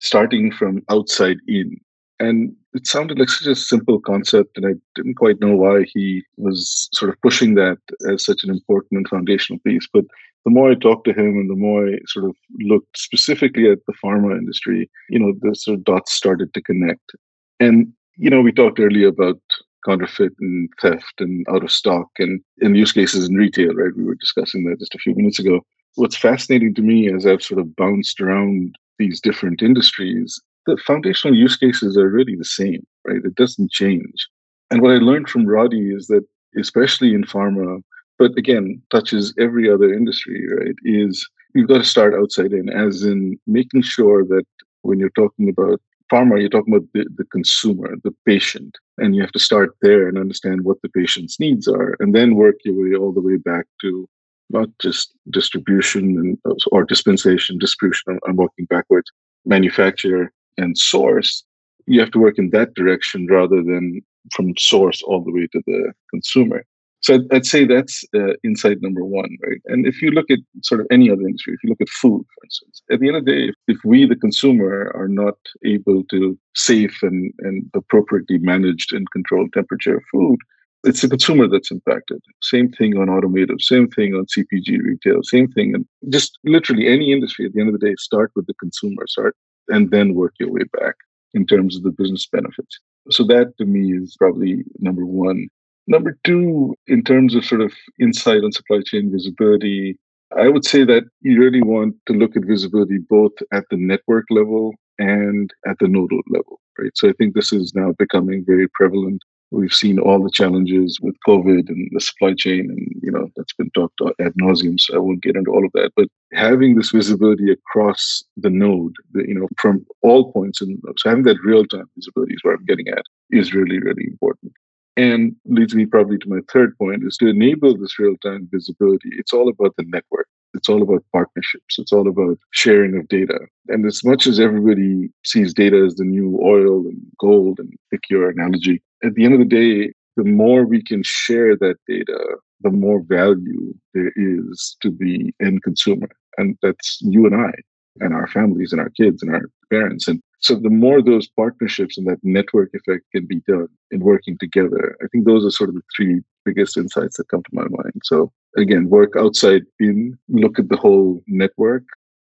starting 0.00 0.50
from 0.50 0.82
outside 0.90 1.36
in. 1.46 1.76
And 2.18 2.56
it 2.76 2.86
sounded 2.86 3.18
like 3.18 3.30
such 3.30 3.48
a 3.48 3.54
simple 3.54 4.00
concept, 4.00 4.56
and 4.56 4.66
I 4.66 4.74
didn't 4.94 5.14
quite 5.14 5.40
know 5.40 5.56
why 5.56 5.84
he 5.92 6.22
was 6.36 6.88
sort 6.92 7.10
of 7.10 7.20
pushing 7.22 7.54
that 7.54 7.78
as 8.08 8.24
such 8.24 8.44
an 8.44 8.50
important 8.50 8.98
and 8.98 9.08
foundational 9.08 9.58
piece. 9.60 9.88
But 9.92 10.04
the 10.44 10.50
more 10.50 10.70
I 10.70 10.74
talked 10.74 11.06
to 11.06 11.12
him 11.12 11.38
and 11.38 11.50
the 11.50 11.56
more 11.56 11.88
I 11.88 11.98
sort 12.06 12.26
of 12.26 12.36
looked 12.60 12.98
specifically 12.98 13.70
at 13.70 13.78
the 13.86 13.94
pharma 14.04 14.36
industry, 14.36 14.90
you 15.08 15.18
know, 15.18 15.32
the 15.40 15.54
sort 15.54 15.78
of 15.78 15.84
dots 15.84 16.12
started 16.12 16.52
to 16.54 16.62
connect. 16.62 17.12
And, 17.58 17.92
you 18.16 18.30
know, 18.30 18.42
we 18.42 18.52
talked 18.52 18.78
earlier 18.78 19.08
about 19.08 19.40
counterfeit 19.84 20.32
and 20.40 20.68
theft 20.80 21.20
and 21.20 21.46
out 21.48 21.64
of 21.64 21.72
stock 21.72 22.08
and, 22.18 22.40
and 22.60 22.76
use 22.76 22.92
cases 22.92 23.28
in 23.28 23.36
retail, 23.36 23.74
right? 23.74 23.96
We 23.96 24.04
were 24.04 24.16
discussing 24.16 24.64
that 24.64 24.80
just 24.80 24.94
a 24.94 24.98
few 24.98 25.14
minutes 25.14 25.38
ago. 25.38 25.62
What's 25.94 26.16
fascinating 26.16 26.74
to 26.74 26.82
me 26.82 27.12
as 27.12 27.26
I've 27.26 27.42
sort 27.42 27.60
of 27.60 27.74
bounced 27.74 28.20
around 28.20 28.76
these 28.98 29.20
different 29.20 29.62
industries 29.62 30.40
the 30.66 30.76
foundational 30.78 31.36
use 31.36 31.56
cases 31.56 31.96
are 31.96 32.08
really 32.08 32.36
the 32.36 32.44
same, 32.44 32.84
right? 33.06 33.24
It 33.24 33.34
doesn't 33.34 33.70
change. 33.70 34.28
And 34.70 34.82
what 34.82 34.92
I 34.92 34.96
learned 34.96 35.28
from 35.28 35.46
Roddy 35.46 35.90
is 35.90 36.08
that, 36.08 36.24
especially 36.58 37.14
in 37.14 37.24
pharma, 37.24 37.82
but 38.18 38.36
again, 38.36 38.82
touches 38.90 39.34
every 39.38 39.70
other 39.70 39.92
industry, 39.92 40.46
right? 40.58 40.74
Is 40.84 41.28
you've 41.54 41.68
got 41.68 41.78
to 41.78 41.84
start 41.84 42.14
outside 42.14 42.52
in, 42.52 42.68
as 42.68 43.02
in 43.02 43.38
making 43.46 43.82
sure 43.82 44.24
that 44.24 44.44
when 44.82 44.98
you're 44.98 45.10
talking 45.10 45.48
about 45.48 45.80
pharma, 46.12 46.40
you're 46.40 46.48
talking 46.48 46.74
about 46.74 46.88
the, 46.94 47.06
the 47.16 47.24
consumer, 47.24 47.94
the 48.04 48.14
patient, 48.24 48.76
and 48.98 49.14
you 49.14 49.20
have 49.20 49.32
to 49.32 49.38
start 49.38 49.76
there 49.82 50.08
and 50.08 50.18
understand 50.18 50.62
what 50.64 50.80
the 50.82 50.88
patient's 50.88 51.38
needs 51.38 51.68
are, 51.68 51.96
and 52.00 52.14
then 52.14 52.36
work 52.36 52.56
your 52.64 52.74
way 52.74 52.96
all 52.96 53.12
the 53.12 53.20
way 53.20 53.36
back 53.36 53.66
to 53.80 54.08
not 54.50 54.68
just 54.80 55.12
distribution 55.30 56.38
and 56.44 56.56
or 56.70 56.84
dispensation, 56.84 57.58
distribution. 57.58 58.18
I'm 58.26 58.36
working 58.36 58.66
backwards, 58.66 59.10
manufacturer, 59.44 60.32
and 60.58 60.76
source, 60.76 61.44
you 61.86 62.00
have 62.00 62.10
to 62.12 62.18
work 62.18 62.38
in 62.38 62.50
that 62.50 62.74
direction 62.74 63.26
rather 63.26 63.62
than 63.62 64.00
from 64.32 64.56
source 64.56 65.02
all 65.02 65.22
the 65.22 65.32
way 65.32 65.46
to 65.52 65.62
the 65.66 65.92
consumer. 66.10 66.64
So 67.00 67.14
I'd, 67.14 67.32
I'd 67.32 67.46
say 67.46 67.64
that's 67.64 68.04
uh, 68.14 68.32
insight 68.42 68.78
number 68.80 69.04
one, 69.04 69.36
right? 69.46 69.60
And 69.66 69.86
if 69.86 70.02
you 70.02 70.10
look 70.10 70.30
at 70.30 70.40
sort 70.62 70.80
of 70.80 70.88
any 70.90 71.10
other 71.10 71.22
industry, 71.22 71.54
if 71.54 71.62
you 71.62 71.70
look 71.70 71.80
at 71.80 71.88
food, 71.88 72.24
for 72.34 72.44
instance, 72.44 72.82
at 72.90 73.00
the 73.00 73.08
end 73.08 73.16
of 73.16 73.24
the 73.24 73.30
day, 73.30 73.48
if, 73.48 73.76
if 73.76 73.84
we, 73.84 74.06
the 74.06 74.16
consumer, 74.16 74.90
are 74.94 75.06
not 75.06 75.36
able 75.64 76.02
to 76.10 76.36
safe 76.54 76.98
and, 77.02 77.32
and 77.40 77.70
appropriately 77.74 78.38
managed 78.38 78.92
and 78.92 79.10
controlled 79.12 79.52
temperature 79.52 79.98
of 79.98 80.02
food, 80.10 80.38
it's 80.84 81.02
the 81.02 81.08
consumer 81.08 81.48
that's 81.48 81.70
impacted. 81.70 82.20
Same 82.42 82.70
thing 82.70 82.96
on 82.96 83.08
automotive, 83.08 83.60
same 83.60 83.88
thing 83.88 84.14
on 84.14 84.26
CPG 84.26 84.82
retail, 84.82 85.22
same 85.22 85.48
thing, 85.48 85.74
and 85.74 85.86
just 86.08 86.38
literally 86.44 86.86
any 86.88 87.12
industry. 87.12 87.46
At 87.46 87.52
the 87.52 87.60
end 87.60 87.74
of 87.74 87.78
the 87.78 87.86
day, 87.86 87.94
start 87.98 88.30
with 88.36 88.46
the 88.46 88.54
consumer. 88.54 89.06
Start 89.06 89.36
and 89.68 89.90
then 89.90 90.14
work 90.14 90.34
your 90.38 90.50
way 90.50 90.64
back 90.78 90.94
in 91.34 91.46
terms 91.46 91.76
of 91.76 91.82
the 91.82 91.90
business 91.90 92.26
benefits. 92.26 92.78
So 93.10 93.24
that 93.24 93.56
to 93.58 93.64
me 93.64 93.92
is 93.92 94.16
probably 94.18 94.64
number 94.78 95.04
one. 95.04 95.48
Number 95.86 96.18
two, 96.24 96.74
in 96.88 97.04
terms 97.04 97.34
of 97.34 97.44
sort 97.44 97.60
of 97.60 97.72
insight 98.00 98.42
on 98.42 98.52
supply 98.52 98.80
chain 98.84 99.12
visibility, 99.12 99.96
I 100.36 100.48
would 100.48 100.64
say 100.64 100.84
that 100.84 101.04
you 101.20 101.38
really 101.38 101.62
want 101.62 101.94
to 102.06 102.12
look 102.12 102.36
at 102.36 102.44
visibility 102.44 102.98
both 102.98 103.32
at 103.52 103.64
the 103.70 103.76
network 103.76 104.24
level 104.30 104.74
and 104.98 105.52
at 105.68 105.78
the 105.78 105.86
nodal 105.86 106.20
level, 106.28 106.60
right? 106.78 106.90
So 106.96 107.08
I 107.08 107.12
think 107.12 107.34
this 107.34 107.52
is 107.52 107.72
now 107.74 107.92
becoming 107.98 108.44
very 108.44 108.66
prevalent 108.68 109.22
We've 109.56 109.72
seen 109.72 109.98
all 109.98 110.22
the 110.22 110.30
challenges 110.30 110.98
with 111.00 111.16
COVID 111.26 111.68
and 111.68 111.88
the 111.92 112.00
supply 112.00 112.34
chain, 112.34 112.70
and 112.70 113.02
you 113.02 113.10
know 113.10 113.28
that's 113.36 113.54
been 113.54 113.70
talked 113.70 114.00
ad 114.20 114.34
nauseum. 114.40 114.78
So 114.78 114.94
I 114.94 114.98
won't 114.98 115.22
get 115.22 115.36
into 115.36 115.50
all 115.50 115.64
of 115.64 115.72
that. 115.72 115.92
But 115.96 116.08
having 116.32 116.76
this 116.76 116.90
visibility 116.90 117.50
across 117.50 118.22
the 118.36 118.50
node, 118.50 118.94
the, 119.12 119.26
you 119.26 119.34
know, 119.34 119.48
from 119.58 119.86
all 120.02 120.32
points, 120.32 120.60
and 120.60 120.78
so 120.98 121.08
having 121.08 121.24
that 121.24 121.42
real 121.42 121.64
time 121.64 121.88
visibility 121.96 122.34
is 122.34 122.40
where 122.42 122.54
I'm 122.54 122.64
getting 122.66 122.88
at 122.88 123.04
is 123.30 123.54
really 123.54 123.78
really 123.78 124.04
important. 124.04 124.52
And 124.98 125.36
leads 125.44 125.74
me 125.74 125.86
probably 125.86 126.18
to 126.18 126.28
my 126.28 126.40
third 126.52 126.76
point 126.78 127.02
is 127.04 127.16
to 127.18 127.28
enable 127.28 127.76
this 127.76 127.98
real 127.98 128.16
time 128.22 128.48
visibility. 128.50 129.10
It's 129.12 129.32
all 129.32 129.48
about 129.48 129.74
the 129.76 129.84
network. 129.86 130.26
It's 130.54 130.68
all 130.68 130.82
about 130.82 131.04
partnerships. 131.12 131.78
It's 131.78 131.92
all 131.92 132.08
about 132.08 132.38
sharing 132.50 132.96
of 132.98 133.08
data. 133.08 133.40
And 133.68 133.84
as 133.84 134.02
much 134.04 134.26
as 134.26 134.40
everybody 134.40 135.10
sees 135.24 135.52
data 135.52 135.84
as 135.84 135.96
the 135.96 136.04
new 136.04 136.40
oil 136.42 136.86
and 136.86 137.00
gold 137.20 137.58
and 137.58 137.72
pick 137.90 138.08
your 138.08 138.30
analogy, 138.30 138.82
at 139.04 139.14
the 139.14 139.24
end 139.24 139.34
of 139.34 139.40
the 139.40 139.44
day, 139.44 139.92
the 140.16 140.24
more 140.24 140.64
we 140.64 140.82
can 140.82 141.02
share 141.02 141.56
that 141.56 141.76
data, 141.86 142.36
the 142.62 142.70
more 142.70 143.02
value 143.02 143.74
there 143.92 144.12
is 144.16 144.76
to 144.80 144.90
the 144.90 145.32
end 145.42 145.62
consumer. 145.62 146.08
And 146.38 146.56
that's 146.62 146.98
you 147.02 147.26
and 147.26 147.34
I 147.34 147.52
and 148.00 148.14
our 148.14 148.26
families 148.26 148.72
and 148.72 148.80
our 148.80 148.90
kids 148.90 149.22
and 149.22 149.34
our 149.34 149.50
parents. 149.70 150.08
And 150.08 150.20
so 150.40 150.54
the 150.54 150.70
more 150.70 151.02
those 151.02 151.28
partnerships 151.28 151.96
and 151.98 152.06
that 152.06 152.18
network 152.22 152.70
effect 152.74 153.04
can 153.12 153.26
be 153.26 153.40
done 153.48 153.68
in 153.90 154.00
working 154.00 154.36
together, 154.38 154.96
I 155.02 155.06
think 155.08 155.24
those 155.24 155.44
are 155.44 155.50
sort 155.50 155.70
of 155.70 155.76
the 155.76 155.82
three 155.94 156.20
biggest 156.44 156.76
insights 156.76 157.16
that 157.16 157.28
come 157.28 157.42
to 157.42 157.54
my 157.54 157.66
mind. 157.68 158.02
So 158.04 158.32
again, 158.56 158.88
work 158.88 159.14
outside 159.16 159.62
in, 159.80 160.18
look 160.28 160.58
at 160.58 160.68
the 160.68 160.76
whole 160.76 161.22
network 161.26 161.84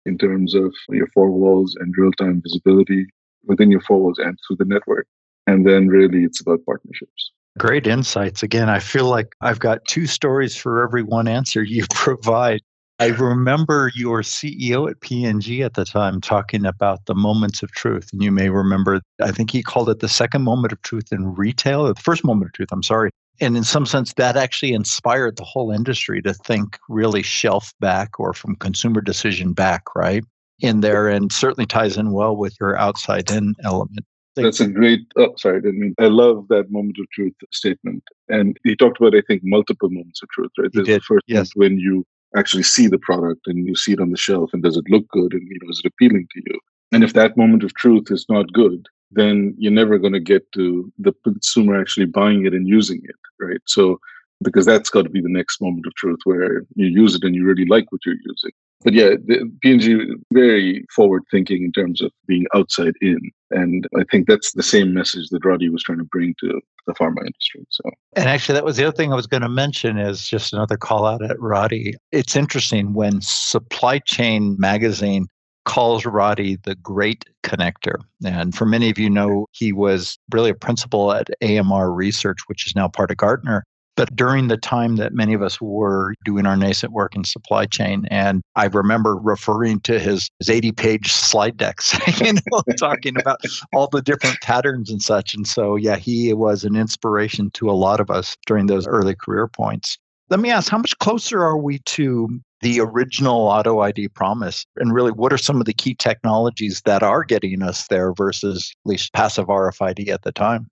in 0.06 0.18
terms 0.18 0.54
of 0.54 0.74
your 0.88 1.06
four 1.08 1.30
walls 1.30 1.76
and 1.80 1.94
real 1.96 2.12
time 2.12 2.40
visibility 2.42 3.06
within 3.44 3.70
your 3.70 3.80
four 3.82 4.00
walls 4.00 4.18
and 4.18 4.38
through 4.46 4.56
the 4.56 4.64
network. 4.64 5.06
And 5.46 5.66
then 5.66 5.88
really 5.88 6.24
it's 6.24 6.40
about 6.40 6.64
partnerships. 6.66 7.32
Great 7.58 7.86
insights. 7.86 8.42
Again, 8.42 8.68
I 8.68 8.78
feel 8.78 9.06
like 9.06 9.34
I've 9.40 9.58
got 9.58 9.84
two 9.86 10.06
stories 10.06 10.56
for 10.56 10.82
every 10.82 11.02
one 11.02 11.26
answer 11.26 11.62
you 11.62 11.84
provide. 11.90 12.60
I 13.00 13.08
remember 13.08 13.92
your 13.94 14.22
CEO 14.22 14.90
at 14.90 15.00
P&G 15.00 15.62
at 15.62 15.74
the 15.74 15.84
time 15.84 16.20
talking 16.20 16.66
about 16.66 17.06
the 17.06 17.14
moments 17.14 17.62
of 17.62 17.70
truth. 17.70 18.10
And 18.12 18.22
you 18.22 18.32
may 18.32 18.50
remember, 18.50 19.00
I 19.22 19.30
think 19.30 19.52
he 19.52 19.62
called 19.62 19.88
it 19.88 20.00
the 20.00 20.08
second 20.08 20.42
moment 20.42 20.72
of 20.72 20.82
truth 20.82 21.12
in 21.12 21.34
retail, 21.34 21.86
or 21.86 21.94
the 21.94 22.00
first 22.00 22.24
moment 22.24 22.48
of 22.48 22.52
truth, 22.54 22.70
I'm 22.72 22.82
sorry. 22.82 23.10
And 23.40 23.56
in 23.56 23.64
some 23.64 23.86
sense, 23.86 24.12
that 24.14 24.36
actually 24.36 24.72
inspired 24.72 25.36
the 25.36 25.44
whole 25.44 25.70
industry 25.70 26.20
to 26.22 26.34
think 26.34 26.78
really 26.88 27.22
shelf 27.22 27.72
back 27.80 28.18
or 28.18 28.32
from 28.32 28.56
consumer 28.56 29.00
decision 29.00 29.52
back, 29.52 29.94
right? 29.94 30.24
In 30.60 30.80
there, 30.80 31.08
and 31.08 31.30
certainly 31.30 31.66
ties 31.66 31.96
in 31.96 32.12
well 32.12 32.36
with 32.36 32.56
your 32.60 32.76
outside 32.76 33.30
in 33.30 33.54
element. 33.62 34.04
That's 34.34 34.60
a 34.60 34.68
great. 34.68 35.00
Oh, 35.16 35.34
sorry, 35.36 35.58
I 35.58 35.60
didn't 35.60 35.80
mean. 35.80 35.94
I 35.98 36.06
love 36.06 36.46
that 36.48 36.70
moment 36.70 36.96
of 37.00 37.08
truth 37.10 37.34
statement. 37.52 38.02
And 38.28 38.56
he 38.64 38.74
talked 38.76 39.00
about, 39.00 39.14
I 39.14 39.22
think, 39.26 39.42
multiple 39.44 39.88
moments 39.88 40.22
of 40.22 40.28
truth. 40.30 40.50
Right? 40.58 40.70
There's 40.72 40.86
the 40.86 41.00
first 41.00 41.24
yes. 41.28 41.50
when 41.54 41.78
you 41.78 42.04
actually 42.36 42.62
see 42.62 42.86
the 42.86 42.98
product 42.98 43.46
and 43.46 43.66
you 43.66 43.74
see 43.74 43.92
it 43.92 44.00
on 44.00 44.10
the 44.10 44.16
shelf 44.16 44.50
and 44.52 44.62
does 44.62 44.76
it 44.76 44.84
look 44.88 45.06
good 45.08 45.32
and 45.32 45.42
you 45.48 45.58
know 45.62 45.70
is 45.70 45.80
it 45.84 45.88
appealing 45.88 46.26
to 46.32 46.42
you 46.46 46.60
and 46.92 47.02
if 47.02 47.14
that 47.14 47.36
moment 47.36 47.64
of 47.64 47.72
truth 47.74 48.10
is 48.10 48.26
not 48.28 48.52
good 48.52 48.86
then 49.10 49.54
you're 49.58 49.72
never 49.72 49.98
going 49.98 50.12
to 50.12 50.20
get 50.20 50.50
to 50.52 50.92
the 50.98 51.12
consumer 51.24 51.80
actually 51.80 52.06
buying 52.06 52.46
it 52.46 52.54
and 52.54 52.68
using 52.68 53.00
it 53.04 53.16
right 53.40 53.60
so 53.66 53.98
because 54.42 54.66
that's 54.66 54.90
got 54.90 55.02
to 55.02 55.10
be 55.10 55.20
the 55.20 55.28
next 55.28 55.60
moment 55.60 55.86
of 55.86 55.94
truth 55.94 56.20
where 56.24 56.62
you 56.74 56.86
use 56.86 57.14
it 57.14 57.24
and 57.24 57.34
you 57.34 57.44
really 57.44 57.66
like 57.66 57.90
what 57.90 58.04
you're 58.04 58.16
using 58.24 58.52
but 58.82 58.92
yeah, 58.92 59.10
the 59.26 59.50
P&G 59.62 60.14
very 60.32 60.84
forward 60.94 61.24
thinking 61.30 61.64
in 61.64 61.72
terms 61.72 62.00
of 62.00 62.12
being 62.26 62.46
outside 62.54 62.94
in, 63.00 63.18
and 63.50 63.88
I 63.96 64.04
think 64.10 64.28
that's 64.28 64.52
the 64.52 64.62
same 64.62 64.94
message 64.94 65.30
that 65.30 65.44
Roddy 65.44 65.68
was 65.68 65.82
trying 65.82 65.98
to 65.98 66.04
bring 66.04 66.34
to 66.40 66.60
the 66.86 66.94
pharma 66.94 67.20
industry. 67.20 67.66
So, 67.70 67.82
and 68.14 68.28
actually, 68.28 68.54
that 68.54 68.64
was 68.64 68.76
the 68.76 68.84
other 68.84 68.96
thing 68.96 69.12
I 69.12 69.16
was 69.16 69.26
going 69.26 69.42
to 69.42 69.48
mention 69.48 69.98
is 69.98 70.28
just 70.28 70.52
another 70.52 70.76
call 70.76 71.06
out 71.06 71.22
at 71.22 71.40
Roddy. 71.40 71.94
It's 72.12 72.36
interesting 72.36 72.92
when 72.92 73.20
Supply 73.20 73.98
Chain 73.98 74.56
Magazine 74.60 75.26
calls 75.68 76.06
Roddy 76.06 76.56
the 76.56 76.74
great 76.76 77.26
connector. 77.44 78.00
And 78.24 78.54
for 78.54 78.64
many 78.64 78.88
of 78.88 78.98
you 78.98 79.10
know, 79.10 79.46
he 79.52 79.70
was 79.70 80.18
really 80.32 80.50
a 80.50 80.54
principal 80.54 81.12
at 81.12 81.28
AMR 81.42 81.92
Research, 81.92 82.38
which 82.46 82.66
is 82.66 82.74
now 82.74 82.88
part 82.88 83.10
of 83.10 83.18
Gartner. 83.18 83.64
But 83.94 84.14
during 84.16 84.48
the 84.48 84.56
time 84.56 84.96
that 84.96 85.12
many 85.12 85.34
of 85.34 85.42
us 85.42 85.60
were 85.60 86.14
doing 86.24 86.46
our 86.46 86.56
nascent 86.56 86.92
work 86.92 87.14
in 87.14 87.24
supply 87.24 87.66
chain, 87.66 88.06
and 88.10 88.40
I 88.56 88.66
remember 88.66 89.16
referring 89.16 89.80
to 89.80 89.98
his, 89.98 90.30
his 90.38 90.48
80 90.48 90.72
page 90.72 91.12
slide 91.12 91.58
decks, 91.58 91.94
you 92.20 92.32
know, 92.32 92.62
talking 92.78 93.18
about 93.18 93.40
all 93.74 93.88
the 93.88 94.00
different 94.00 94.40
patterns 94.40 94.88
and 94.88 95.02
such. 95.02 95.34
And 95.34 95.46
so, 95.46 95.76
yeah, 95.76 95.96
he 95.96 96.32
was 96.32 96.64
an 96.64 96.76
inspiration 96.76 97.50
to 97.50 97.68
a 97.68 97.72
lot 97.72 98.00
of 98.00 98.10
us 98.10 98.36
during 98.46 98.68
those 98.68 98.86
early 98.86 99.14
career 99.14 99.48
points. 99.48 99.98
Let 100.30 100.40
me 100.40 100.50
ask, 100.50 100.70
how 100.70 100.78
much 100.78 100.98
closer 100.98 101.42
are 101.42 101.58
we 101.58 101.80
to 101.80 102.40
the 102.60 102.80
original 102.80 103.46
auto 103.46 103.80
ID 103.80 104.08
promise? 104.08 104.66
And 104.76 104.92
really, 104.92 105.12
what 105.12 105.32
are 105.32 105.38
some 105.38 105.60
of 105.60 105.66
the 105.66 105.74
key 105.74 105.94
technologies 105.94 106.82
that 106.82 107.02
are 107.02 107.24
getting 107.24 107.62
us 107.62 107.86
there 107.88 108.12
versus 108.12 108.74
at 108.84 108.88
least 108.88 109.12
passive 109.12 109.46
RFID 109.46 110.08
at 110.08 110.22
the 110.22 110.32
time? 110.32 110.68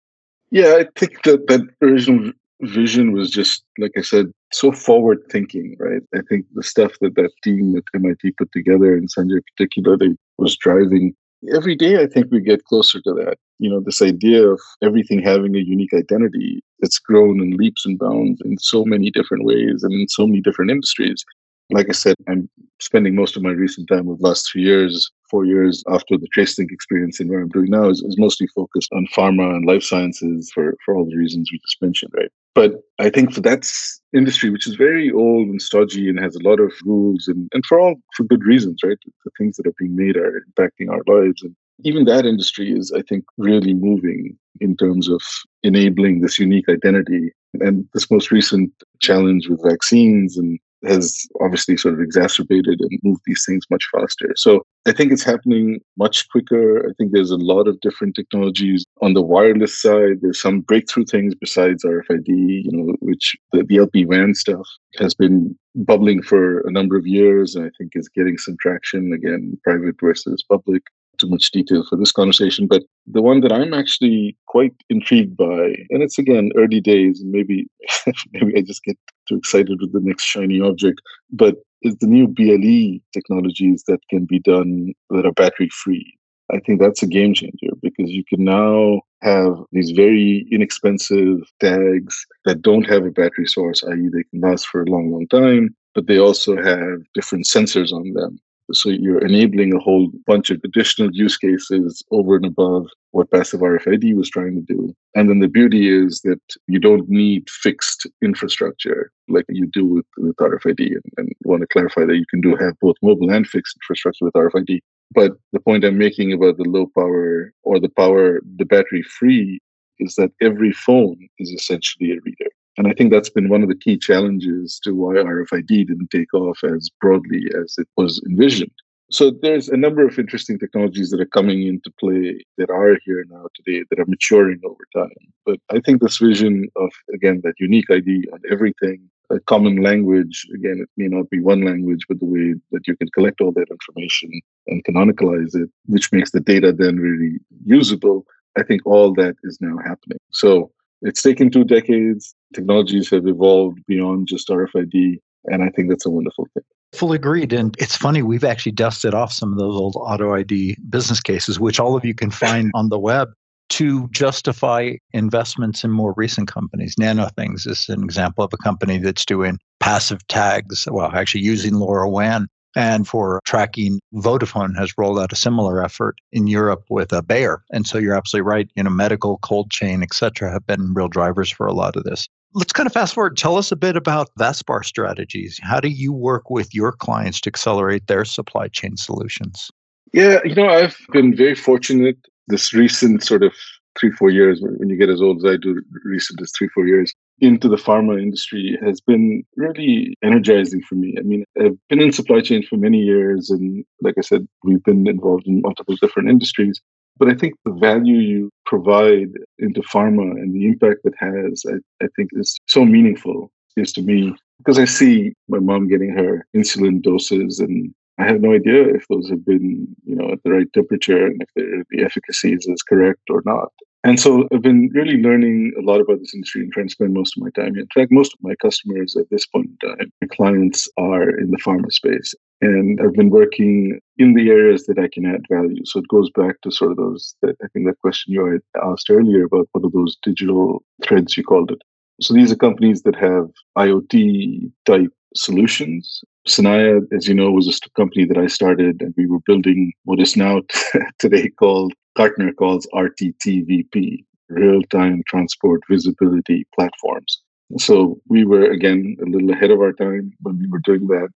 Yeah, 0.50 0.76
I 0.78 0.86
think 0.98 1.22
that 1.24 1.46
that 1.48 1.62
original 1.82 2.32
vision 2.62 3.12
was 3.12 3.30
just 3.30 3.64
like 3.78 3.92
I 3.96 4.00
said, 4.00 4.32
so 4.52 4.72
forward 4.72 5.22
thinking, 5.30 5.76
right? 5.78 6.02
I 6.14 6.20
think 6.28 6.46
the 6.54 6.62
stuff 6.62 6.92
that 7.00 7.14
that 7.16 7.30
team 7.42 7.76
at 7.76 7.84
MIT 7.94 8.32
put 8.32 8.50
together, 8.52 8.96
and 8.96 9.08
Sanjay 9.08 9.40
particularly, 9.56 10.16
was 10.38 10.56
driving. 10.56 11.14
Every 11.54 11.76
day, 11.76 12.02
I 12.02 12.06
think 12.06 12.28
we 12.30 12.40
get 12.40 12.64
closer 12.64 13.00
to 13.02 13.12
that. 13.14 13.36
You 13.58 13.70
know, 13.70 13.80
this 13.80 14.02
idea 14.02 14.48
of 14.48 14.60
everything 14.82 15.22
having 15.22 15.54
a 15.54 15.60
unique 15.60 15.92
identity. 15.94 16.60
It's 16.80 16.98
grown 16.98 17.40
in 17.40 17.56
leaps 17.56 17.84
and 17.86 17.98
bounds 17.98 18.40
in 18.44 18.58
so 18.58 18.84
many 18.84 19.10
different 19.10 19.44
ways 19.44 19.82
and 19.82 19.92
in 19.92 20.08
so 20.08 20.26
many 20.26 20.40
different 20.40 20.70
industries. 20.70 21.24
Like 21.70 21.88
I 21.88 21.92
said, 21.92 22.16
I'm 22.28 22.48
spending 22.80 23.14
most 23.14 23.36
of 23.36 23.42
my 23.42 23.50
recent 23.50 23.88
time 23.88 24.06
with 24.06 24.20
last 24.20 24.50
three 24.50 24.62
years, 24.62 25.10
four 25.30 25.44
years 25.44 25.82
after 25.88 26.16
the 26.16 26.28
TraceLink 26.36 26.70
experience 26.70 27.18
and 27.18 27.28
where 27.28 27.40
I'm 27.40 27.48
doing 27.48 27.70
now 27.70 27.88
is, 27.88 28.02
is 28.02 28.18
mostly 28.18 28.46
focused 28.48 28.90
on 28.92 29.06
pharma 29.14 29.56
and 29.56 29.66
life 29.66 29.82
sciences 29.82 30.50
for, 30.54 30.76
for 30.84 30.94
all 30.94 31.04
the 31.04 31.16
reasons 31.16 31.50
we 31.50 31.58
just 31.58 31.82
mentioned, 31.82 32.12
right? 32.16 32.30
But 32.54 32.74
I 32.98 33.10
think 33.10 33.32
for 33.32 33.40
that 33.42 33.70
industry, 34.14 34.50
which 34.50 34.66
is 34.66 34.76
very 34.76 35.10
old 35.10 35.48
and 35.48 35.60
stodgy 35.60 36.08
and 36.08 36.18
has 36.20 36.36
a 36.36 36.42
lot 36.42 36.60
of 36.60 36.72
rules 36.84 37.28
and, 37.28 37.48
and 37.52 37.64
for 37.66 37.80
all 37.80 37.96
for 38.16 38.24
good 38.24 38.44
reasons, 38.44 38.80
right? 38.84 38.98
The 39.24 39.30
things 39.36 39.56
that 39.56 39.66
are 39.66 39.74
being 39.78 39.96
made 39.96 40.16
are 40.16 40.42
impacting 40.50 40.88
our 40.90 41.02
lives. 41.06 41.42
And 41.42 41.54
even 41.84 42.04
that 42.06 42.24
industry 42.24 42.72
is, 42.72 42.92
I 42.92 43.02
think, 43.02 43.24
really 43.36 43.74
moving 43.74 44.38
in 44.60 44.76
terms 44.76 45.08
of 45.08 45.20
enabling 45.62 46.20
this 46.20 46.38
unique 46.38 46.68
identity. 46.68 47.32
And 47.60 47.86
this 47.92 48.10
most 48.10 48.30
recent 48.30 48.70
challenge 49.00 49.48
with 49.48 49.62
vaccines 49.62 50.36
and 50.36 50.58
has 50.88 51.26
obviously 51.40 51.76
sort 51.76 51.94
of 51.94 52.00
exacerbated 52.00 52.80
and 52.80 53.00
moved 53.02 53.22
these 53.26 53.44
things 53.46 53.64
much 53.70 53.84
faster. 53.92 54.32
So 54.36 54.62
I 54.86 54.92
think 54.92 55.12
it's 55.12 55.24
happening 55.24 55.80
much 55.98 56.28
quicker. 56.28 56.86
I 56.88 56.92
think 56.96 57.12
there's 57.12 57.30
a 57.30 57.36
lot 57.36 57.68
of 57.68 57.80
different 57.80 58.14
technologies 58.14 58.84
on 59.02 59.14
the 59.14 59.22
wireless 59.22 59.80
side. 59.80 60.18
There's 60.22 60.40
some 60.40 60.60
breakthrough 60.60 61.04
things 61.04 61.34
besides 61.34 61.84
RFID, 61.84 62.28
you 62.28 62.70
know, 62.72 62.96
which 63.00 63.36
the, 63.52 63.64
the 63.64 63.78
LP 63.78 64.04
WAN 64.04 64.34
stuff 64.34 64.66
has 64.98 65.14
been 65.14 65.56
bubbling 65.74 66.22
for 66.22 66.60
a 66.60 66.70
number 66.70 66.96
of 66.96 67.06
years 67.06 67.54
and 67.54 67.66
I 67.66 67.70
think 67.76 67.92
is 67.94 68.08
getting 68.08 68.38
some 68.38 68.56
traction 68.60 69.12
again, 69.12 69.58
private 69.64 69.96
versus 70.00 70.42
public 70.48 70.82
too 71.18 71.28
much 71.28 71.50
detail 71.50 71.84
for 71.88 71.96
this 71.96 72.12
conversation, 72.12 72.66
but 72.66 72.82
the 73.06 73.22
one 73.22 73.40
that 73.40 73.52
I'm 73.52 73.74
actually 73.74 74.36
quite 74.46 74.74
intrigued 74.88 75.36
by, 75.36 75.74
and 75.90 76.02
it's 76.02 76.18
again 76.18 76.50
early 76.56 76.80
days, 76.80 77.20
and 77.20 77.30
maybe 77.30 77.66
maybe 78.32 78.56
I 78.56 78.62
just 78.62 78.84
get 78.84 78.98
too 79.28 79.36
excited 79.36 79.80
with 79.80 79.92
the 79.92 80.00
next 80.00 80.24
shiny 80.24 80.60
object, 80.60 81.00
but 81.30 81.56
is 81.82 81.96
the 81.96 82.06
new 82.06 82.26
BLE 82.26 83.00
technologies 83.12 83.84
that 83.86 84.00
can 84.10 84.24
be 84.24 84.38
done 84.40 84.92
that 85.10 85.26
are 85.26 85.32
battery 85.32 85.68
free. 85.68 86.16
I 86.52 86.60
think 86.60 86.80
that's 86.80 87.02
a 87.02 87.08
game 87.08 87.34
changer 87.34 87.74
because 87.82 88.10
you 88.10 88.24
can 88.24 88.44
now 88.44 89.00
have 89.22 89.56
these 89.72 89.90
very 89.90 90.46
inexpensive 90.50 91.40
tags 91.60 92.24
that 92.44 92.62
don't 92.62 92.84
have 92.84 93.04
a 93.04 93.10
battery 93.10 93.46
source, 93.46 93.82
i.e., 93.82 94.08
they 94.12 94.22
can 94.30 94.40
last 94.40 94.66
for 94.66 94.82
a 94.82 94.90
long, 94.90 95.10
long 95.10 95.26
time, 95.28 95.74
but 95.94 96.06
they 96.06 96.18
also 96.18 96.54
have 96.56 97.00
different 97.14 97.46
sensors 97.46 97.92
on 97.92 98.12
them. 98.12 98.38
So 98.72 98.88
you're 98.88 99.24
enabling 99.24 99.72
a 99.72 99.78
whole 99.78 100.10
bunch 100.26 100.50
of 100.50 100.60
additional 100.64 101.10
use 101.12 101.36
cases 101.36 102.02
over 102.10 102.36
and 102.36 102.46
above 102.46 102.88
what 103.12 103.30
passive 103.30 103.60
RFID 103.60 104.14
was 104.16 104.28
trying 104.28 104.56
to 104.56 104.74
do. 104.74 104.94
And 105.14 105.30
then 105.30 105.38
the 105.38 105.48
beauty 105.48 105.88
is 105.88 106.20
that 106.22 106.40
you 106.66 106.80
don't 106.80 107.08
need 107.08 107.48
fixed 107.48 108.06
infrastructure 108.22 109.12
like 109.28 109.44
you 109.48 109.66
do 109.68 109.86
with, 109.86 110.06
with 110.18 110.36
RFID. 110.36 110.80
And, 110.80 111.02
and 111.16 111.32
want 111.44 111.60
to 111.60 111.68
clarify 111.68 112.04
that 112.06 112.16
you 112.16 112.26
can 112.28 112.40
do 112.40 112.56
have 112.56 112.78
both 112.80 112.96
mobile 113.02 113.30
and 113.30 113.46
fixed 113.46 113.76
infrastructure 113.76 114.24
with 114.24 114.34
RFID. 114.34 114.80
But 115.12 115.32
the 115.52 115.60
point 115.60 115.84
I'm 115.84 115.98
making 115.98 116.32
about 116.32 116.56
the 116.56 116.68
low 116.68 116.86
power 116.94 117.52
or 117.62 117.78
the 117.78 117.88
power, 117.88 118.40
the 118.56 118.64
battery 118.64 119.02
free, 119.02 119.60
is 119.98 120.16
that 120.16 120.32
every 120.42 120.72
phone 120.72 121.28
is 121.38 121.50
essentially 121.50 122.10
a 122.10 122.20
reader. 122.24 122.50
And 122.76 122.86
I 122.86 122.92
think 122.92 123.10
that's 123.10 123.30
been 123.30 123.48
one 123.48 123.62
of 123.62 123.68
the 123.68 123.76
key 123.76 123.96
challenges 123.96 124.78
to 124.84 124.94
why 124.94 125.14
RFID 125.14 125.66
didn't 125.66 126.10
take 126.10 126.32
off 126.34 126.62
as 126.62 126.90
broadly 127.00 127.44
as 127.62 127.76
it 127.78 127.88
was 127.96 128.22
envisioned. 128.28 128.72
So 129.10 129.30
there's 129.30 129.68
a 129.68 129.76
number 129.76 130.04
of 130.04 130.18
interesting 130.18 130.58
technologies 130.58 131.10
that 131.10 131.20
are 131.20 131.26
coming 131.26 131.62
into 131.62 131.92
play 132.00 132.44
that 132.58 132.70
are 132.70 132.98
here 133.04 133.24
now 133.28 133.46
today 133.54 133.84
that 133.88 134.00
are 134.00 134.06
maturing 134.06 134.60
over 134.64 134.84
time. 134.94 135.10
But 135.44 135.60
I 135.70 135.78
think 135.78 136.02
this 136.02 136.18
vision 136.18 136.68
of, 136.74 136.90
again, 137.14 137.40
that 137.44 137.54
unique 137.60 137.88
ID 137.88 138.28
on 138.32 138.40
everything, 138.50 139.08
a 139.30 139.38
common 139.38 139.76
language, 139.76 140.44
again, 140.52 140.80
it 140.82 140.88
may 140.96 141.06
not 141.06 141.30
be 141.30 141.40
one 141.40 141.64
language, 141.64 142.04
but 142.08 142.18
the 142.18 142.26
way 142.26 142.54
that 142.72 142.88
you 142.88 142.96
can 142.96 143.08
collect 143.10 143.40
all 143.40 143.52
that 143.52 143.70
information 143.70 144.30
and 144.66 144.84
canonicalize 144.84 145.54
it, 145.54 145.70
which 145.86 146.12
makes 146.12 146.32
the 146.32 146.40
data 146.40 146.72
then 146.72 146.98
really 146.98 147.38
usable. 147.64 148.26
I 148.58 148.64
think 148.64 148.84
all 148.86 149.12
that 149.14 149.36
is 149.44 149.58
now 149.60 149.76
happening. 149.78 150.18
So 150.32 150.72
it's 151.02 151.22
taken 151.22 151.50
two 151.50 151.64
decades. 151.64 152.34
Technologies 152.54 153.10
have 153.10 153.26
evolved 153.26 153.80
beyond 153.86 154.28
just 154.28 154.48
RFID. 154.48 155.18
And 155.46 155.62
I 155.62 155.68
think 155.70 155.88
that's 155.88 156.06
a 156.06 156.10
wonderful 156.10 156.46
thing. 156.54 156.64
Fully 156.92 157.16
agreed. 157.16 157.52
And 157.52 157.76
it's 157.78 157.96
funny, 157.96 158.22
we've 158.22 158.44
actually 158.44 158.72
dusted 158.72 159.14
off 159.14 159.32
some 159.32 159.52
of 159.52 159.58
those 159.58 159.76
old 159.76 159.96
auto 159.96 160.34
ID 160.34 160.76
business 160.88 161.20
cases, 161.20 161.60
which 161.60 161.78
all 161.78 161.96
of 161.96 162.04
you 162.04 162.14
can 162.14 162.30
find 162.30 162.70
on 162.74 162.88
the 162.88 162.98
web 162.98 163.28
to 163.68 164.08
justify 164.12 164.92
investments 165.12 165.82
in 165.84 165.90
more 165.90 166.14
recent 166.16 166.48
companies. 166.48 166.94
Nano 166.98 167.28
Things 167.36 167.66
is 167.66 167.88
an 167.88 168.02
example 168.02 168.44
of 168.44 168.52
a 168.52 168.56
company 168.56 168.98
that's 168.98 169.24
doing 169.24 169.58
passive 169.80 170.26
tags, 170.28 170.86
well, 170.90 171.10
actually 171.12 171.42
using 171.42 171.74
LoRaWAN 171.74 172.46
and 172.76 173.08
for 173.08 173.40
tracking, 173.44 173.98
Vodafone 174.14 174.76
has 174.78 174.92
rolled 174.96 175.18
out 175.18 175.32
a 175.32 175.36
similar 175.36 175.82
effort 175.82 176.16
in 176.30 176.46
Europe 176.46 176.84
with 176.88 177.12
a 177.12 177.22
Bayer. 177.22 177.64
And 177.72 177.86
so 177.86 177.98
you're 177.98 178.14
absolutely 178.14 178.48
right. 178.48 178.70
You 178.76 178.84
know, 178.84 178.90
medical, 178.90 179.38
cold 179.38 179.72
chain, 179.72 180.04
et 180.04 180.14
cetera, 180.14 180.52
have 180.52 180.66
been 180.66 180.94
real 180.94 181.08
drivers 181.08 181.50
for 181.50 181.66
a 181.66 181.72
lot 181.72 181.96
of 181.96 182.04
this. 182.04 182.28
Let's 182.54 182.72
kind 182.72 182.86
of 182.86 182.92
fast 182.92 183.14
forward. 183.14 183.36
Tell 183.36 183.56
us 183.56 183.72
a 183.72 183.76
bit 183.76 183.96
about 183.96 184.30
Vaspar 184.38 184.84
strategies. 184.84 185.58
How 185.62 185.80
do 185.80 185.88
you 185.88 186.12
work 186.12 186.48
with 186.50 186.72
your 186.74 186.92
clients 186.92 187.40
to 187.42 187.50
accelerate 187.50 188.06
their 188.06 188.24
supply 188.24 188.68
chain 188.68 188.96
solutions? 188.96 189.70
Yeah, 190.12 190.38
you 190.44 190.54
know, 190.54 190.68
I've 190.68 190.96
been 191.12 191.36
very 191.36 191.54
fortunate 191.56 192.16
this 192.48 192.72
recent 192.72 193.24
sort 193.24 193.42
of 193.42 193.52
three, 193.98 194.12
four 194.12 194.30
years, 194.30 194.62
when 194.62 194.88
you 194.88 194.96
get 194.96 195.08
as 195.08 195.20
old 195.20 195.38
as 195.38 195.44
I 195.44 195.56
do, 195.56 195.82
recent 196.04 196.40
as 196.40 196.52
three, 196.56 196.68
four 196.68 196.86
years, 196.86 197.12
into 197.40 197.68
the 197.68 197.76
pharma 197.76 198.20
industry 198.20 198.78
has 198.82 199.00
been 199.00 199.44
really 199.56 200.16
energizing 200.22 200.82
for 200.82 200.94
me. 200.94 201.14
I 201.18 201.22
mean, 201.22 201.44
I've 201.60 201.76
been 201.88 202.00
in 202.00 202.12
supply 202.12 202.40
chain 202.40 202.62
for 202.62 202.76
many 202.76 202.98
years. 202.98 203.50
And 203.50 203.84
like 204.00 204.14
I 204.18 204.22
said, 204.22 204.46
we've 204.64 204.82
been 204.84 205.06
involved 205.06 205.46
in 205.46 205.60
multiple 205.60 205.96
different 206.00 206.30
industries. 206.30 206.80
But 207.18 207.28
I 207.28 207.34
think 207.34 207.54
the 207.64 207.72
value 207.72 208.18
you 208.18 208.50
provide 208.64 209.28
into 209.58 209.80
pharma 209.82 210.30
and 210.32 210.54
the 210.54 210.66
impact 210.66 211.00
it 211.04 211.14
has, 211.18 211.64
I, 211.68 212.04
I 212.04 212.08
think 212.16 212.30
is 212.32 212.58
so 212.66 212.84
meaningful 212.84 213.50
is 213.76 213.92
to 213.92 214.02
me 214.02 214.34
because 214.58 214.78
I 214.78 214.84
see 214.84 215.34
my 215.48 215.58
mom 215.58 215.88
getting 215.88 216.10
her 216.16 216.46
insulin 216.54 217.02
doses 217.02 217.60
and 217.60 217.94
I 218.18 218.24
have 218.24 218.40
no 218.40 218.54
idea 218.54 218.82
if 218.88 219.06
those 219.08 219.28
have 219.28 219.44
been, 219.44 219.86
you 220.04 220.16
know, 220.16 220.30
at 220.32 220.42
the 220.42 220.50
right 220.50 220.72
temperature 220.72 221.26
and 221.26 221.42
if 221.54 221.86
the 221.90 222.02
efficacy 222.02 222.54
is 222.54 222.82
correct 222.88 223.20
or 223.28 223.42
not. 223.44 223.72
And 224.04 224.20
so 224.20 224.48
I've 224.52 224.62
been 224.62 224.88
really 224.94 225.20
learning 225.20 225.72
a 225.78 225.82
lot 225.82 226.00
about 226.00 226.20
this 226.20 226.32
industry 226.32 226.62
and 226.62 226.72
trying 226.72 226.86
to 226.86 226.92
spend 226.92 227.12
most 227.12 227.36
of 227.36 227.42
my 227.42 227.50
time. 227.50 227.76
In 227.76 227.88
fact, 227.92 228.12
most 228.12 228.32
of 228.32 228.38
my 228.40 228.54
customers 228.62 229.16
at 229.16 229.28
this 229.30 229.46
point 229.46 229.68
in 229.82 229.88
time, 229.88 230.12
my 230.22 230.28
clients 230.28 230.88
are 230.96 231.28
in 231.28 231.50
the 231.50 231.58
pharma 231.58 231.92
space. 231.92 232.32
And 232.62 233.00
I've 233.00 233.14
been 233.14 233.30
working 233.30 233.98
in 234.16 234.34
the 234.34 234.48
areas 234.48 234.86
that 234.86 234.98
I 234.98 235.08
can 235.12 235.26
add 235.26 235.44
value. 235.50 235.84
So 235.84 235.98
it 235.98 236.08
goes 236.08 236.30
back 236.30 236.60
to 236.62 236.70
sort 236.70 236.92
of 236.92 236.96
those, 236.96 237.34
that, 237.42 237.56
I 237.62 237.66
think 237.72 237.86
that 237.86 237.98
question 237.98 238.32
you 238.32 238.46
had 238.46 238.62
asked 238.82 239.10
earlier 239.10 239.44
about 239.44 239.68
what 239.72 239.84
are 239.84 239.90
those 239.90 240.16
digital 240.22 240.82
threads 241.02 241.36
you 241.36 241.42
called 241.42 241.72
it. 241.72 241.82
So 242.20 242.32
these 242.32 242.50
are 242.50 242.56
companies 242.56 243.02
that 243.02 243.16
have 243.16 243.50
IoT 243.76 244.70
type 244.86 245.12
solutions. 245.36 246.22
Sanaya, 246.46 247.00
as 247.12 247.28
you 247.28 247.34
know, 247.34 247.50
was 247.50 247.68
a 247.68 247.90
company 247.90 248.24
that 248.24 248.38
I 248.38 248.46
started, 248.46 249.02
and 249.02 249.14
we 249.16 249.26
were 249.26 249.40
building 249.46 249.92
what 250.04 250.20
is 250.20 250.36
now 250.36 250.62
today 251.18 251.48
called 251.50 251.92
Gartner 252.16 252.52
calls 252.52 252.86
RTTVP, 252.94 254.24
real 254.48 254.82
time 254.84 255.22
transport 255.26 255.82
visibility 255.90 256.66
platforms. 256.74 257.42
So 257.78 258.20
we 258.28 258.44
were, 258.44 258.70
again, 258.70 259.16
a 259.20 259.28
little 259.28 259.50
ahead 259.50 259.70
of 259.70 259.80
our 259.80 259.92
time 259.92 260.32
when 260.40 260.58
we 260.58 260.68
were 260.68 260.80
doing 260.84 261.08
that. 261.08 261.30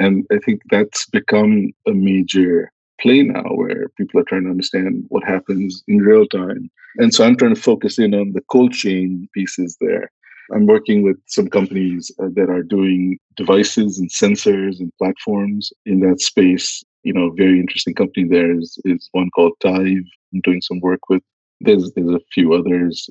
And 0.00 0.26
I 0.32 0.38
think 0.38 0.62
that's 0.70 1.06
become 1.06 1.72
a 1.86 1.92
major 1.92 2.72
play 3.00 3.22
now 3.22 3.44
where 3.54 3.88
people 3.96 4.20
are 4.20 4.24
trying 4.24 4.44
to 4.44 4.50
understand 4.50 5.04
what 5.08 5.24
happens 5.24 5.82
in 5.88 5.98
real 5.98 6.26
time. 6.26 6.70
And 6.96 7.14
so 7.14 7.24
I'm 7.24 7.36
trying 7.36 7.54
to 7.54 7.60
focus 7.60 7.98
in 7.98 8.14
on 8.14 8.32
the 8.32 8.42
cold 8.50 8.72
chain 8.72 9.28
pieces 9.32 9.76
there. 9.80 10.10
I'm 10.52 10.66
working 10.66 11.02
with 11.02 11.16
some 11.26 11.48
companies 11.48 12.10
uh, 12.18 12.28
that 12.34 12.50
are 12.50 12.62
doing 12.62 13.18
devices 13.36 13.98
and 13.98 14.10
sensors 14.10 14.80
and 14.80 14.92
platforms 14.98 15.72
in 15.86 16.00
that 16.00 16.20
space 16.20 16.84
you 17.02 17.12
know, 17.12 17.30
very 17.30 17.58
interesting 17.58 17.94
company 17.94 18.26
there 18.28 18.58
is, 18.58 18.78
is 18.84 19.08
one 19.12 19.30
called 19.30 19.52
Tive. 19.60 20.04
I'm 20.32 20.40
doing 20.42 20.60
some 20.60 20.80
work 20.80 21.08
with. 21.08 21.22
There's 21.60 21.92
there's 21.92 22.14
a 22.14 22.20
few 22.32 22.54
others. 22.54 23.08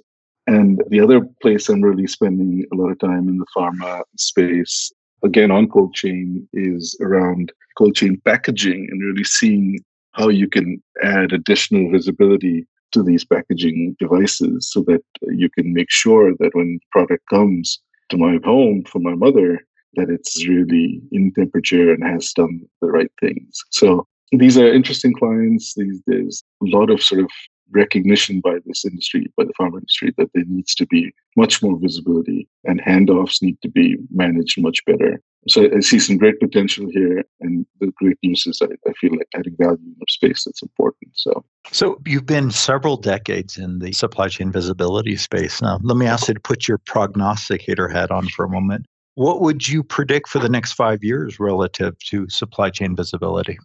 And 0.48 0.82
the 0.90 1.00
other 1.00 1.22
place 1.42 1.70
I'm 1.70 1.82
really 1.82 2.08
spending 2.08 2.66
a 2.72 2.76
lot 2.76 2.90
of 2.90 3.00
time 3.00 3.28
in 3.28 3.38
the 3.38 3.46
pharma 3.56 4.02
space, 4.18 4.92
again 5.24 5.52
on 5.52 5.70
cold 5.70 5.94
chain, 5.94 6.48
is 6.54 6.98
around 7.02 7.52
cold 7.78 7.96
chain 7.96 8.20
packaging 8.26 8.88
and 8.90 9.02
really 9.04 9.24
seeing 9.24 9.80
how 10.14 10.30
you 10.30 10.48
can 10.48 10.82
add 11.04 11.34
additional 11.34 11.92
visibility 11.92 12.66
to 12.92 13.04
these 13.04 13.26
packaging 13.26 13.96
devices 14.00 14.70
so 14.72 14.82
that 14.88 15.04
you 15.22 15.50
can 15.50 15.74
make 15.74 15.92
sure 15.92 16.34
that 16.40 16.54
when 16.54 16.80
product 16.92 17.24
comes 17.30 17.80
to 18.10 18.18
my 18.18 18.40
home 18.44 18.84
for 18.84 19.00
my 19.00 19.16
mother, 19.16 19.66
that 19.96 20.10
it's 20.10 20.48
really 20.48 21.02
in 21.12 21.32
temperature 21.34 21.94
and 21.94 22.04
has 22.04 22.32
done 22.34 22.62
the 22.82 22.88
right 22.88 23.12
things. 23.20 23.64
So 23.72 24.08
these 24.32 24.58
are 24.58 24.72
interesting 24.72 25.14
clients. 25.14 25.74
These, 25.76 26.02
there's 26.06 26.44
a 26.62 26.66
lot 26.66 26.90
of 26.90 27.02
sort 27.02 27.22
of 27.22 27.30
recognition 27.72 28.40
by 28.42 28.58
this 28.66 28.86
industry, 28.86 29.32
by 29.38 29.46
the 29.46 29.54
pharma 29.60 29.76
industry, 29.76 30.14
that 30.18 30.30
there 30.34 30.44
needs 30.48 30.76
to 30.76 30.86
be 30.88 31.12
much 31.36 31.62
more 31.62 31.78
visibility 31.80 32.48
and 32.66 32.82
handoffs 32.82 33.42
need 33.42 33.58
to 33.62 33.70
be 33.70 33.98
managed 34.12 34.62
much 34.62 34.84
better. 34.86 35.22
So 35.48 35.70
I 35.74 35.80
see 35.80 36.00
some 36.00 36.18
great 36.18 36.40
potential 36.40 36.90
here, 36.92 37.24
and 37.40 37.66
the 37.80 37.92
great 37.96 38.18
news 38.22 38.46
is 38.46 38.62
I, 38.62 38.68
I 38.88 38.94
feel 39.00 39.12
like 39.12 39.28
adding 39.34 39.56
value 39.58 39.78
in 39.82 39.96
a 40.02 40.12
space 40.12 40.44
that's 40.44 40.62
important. 40.62 41.12
So, 41.14 41.46
so 41.72 42.02
you've 42.06 42.26
been 42.26 42.52
several 42.52 42.98
decades 42.98 43.58
in 43.58 43.80
the 43.80 43.94
supply 43.94 44.28
chain 44.28 44.52
visibility 44.52 45.16
space. 45.16 45.62
Now, 45.62 45.80
let 45.82 45.96
me 45.96 46.08
ask 46.08 46.28
you 46.28 46.34
to 46.34 46.40
put 46.40 46.68
your 46.68 46.78
prognosticator 46.80 47.88
hat 47.88 48.12
on 48.12 48.28
for 48.28 48.44
a 48.44 48.50
moment. 48.50 48.86
What 49.16 49.42
would 49.42 49.68
you 49.68 49.84
predict 49.84 50.30
for 50.30 50.40
the 50.40 50.50
next 50.50 50.74
five 50.74 51.04
years 51.04 51.40
relative 51.40 51.98
to 52.10 52.30
supply 52.30 52.70
chain 52.70 52.96
visibility? 52.96 53.58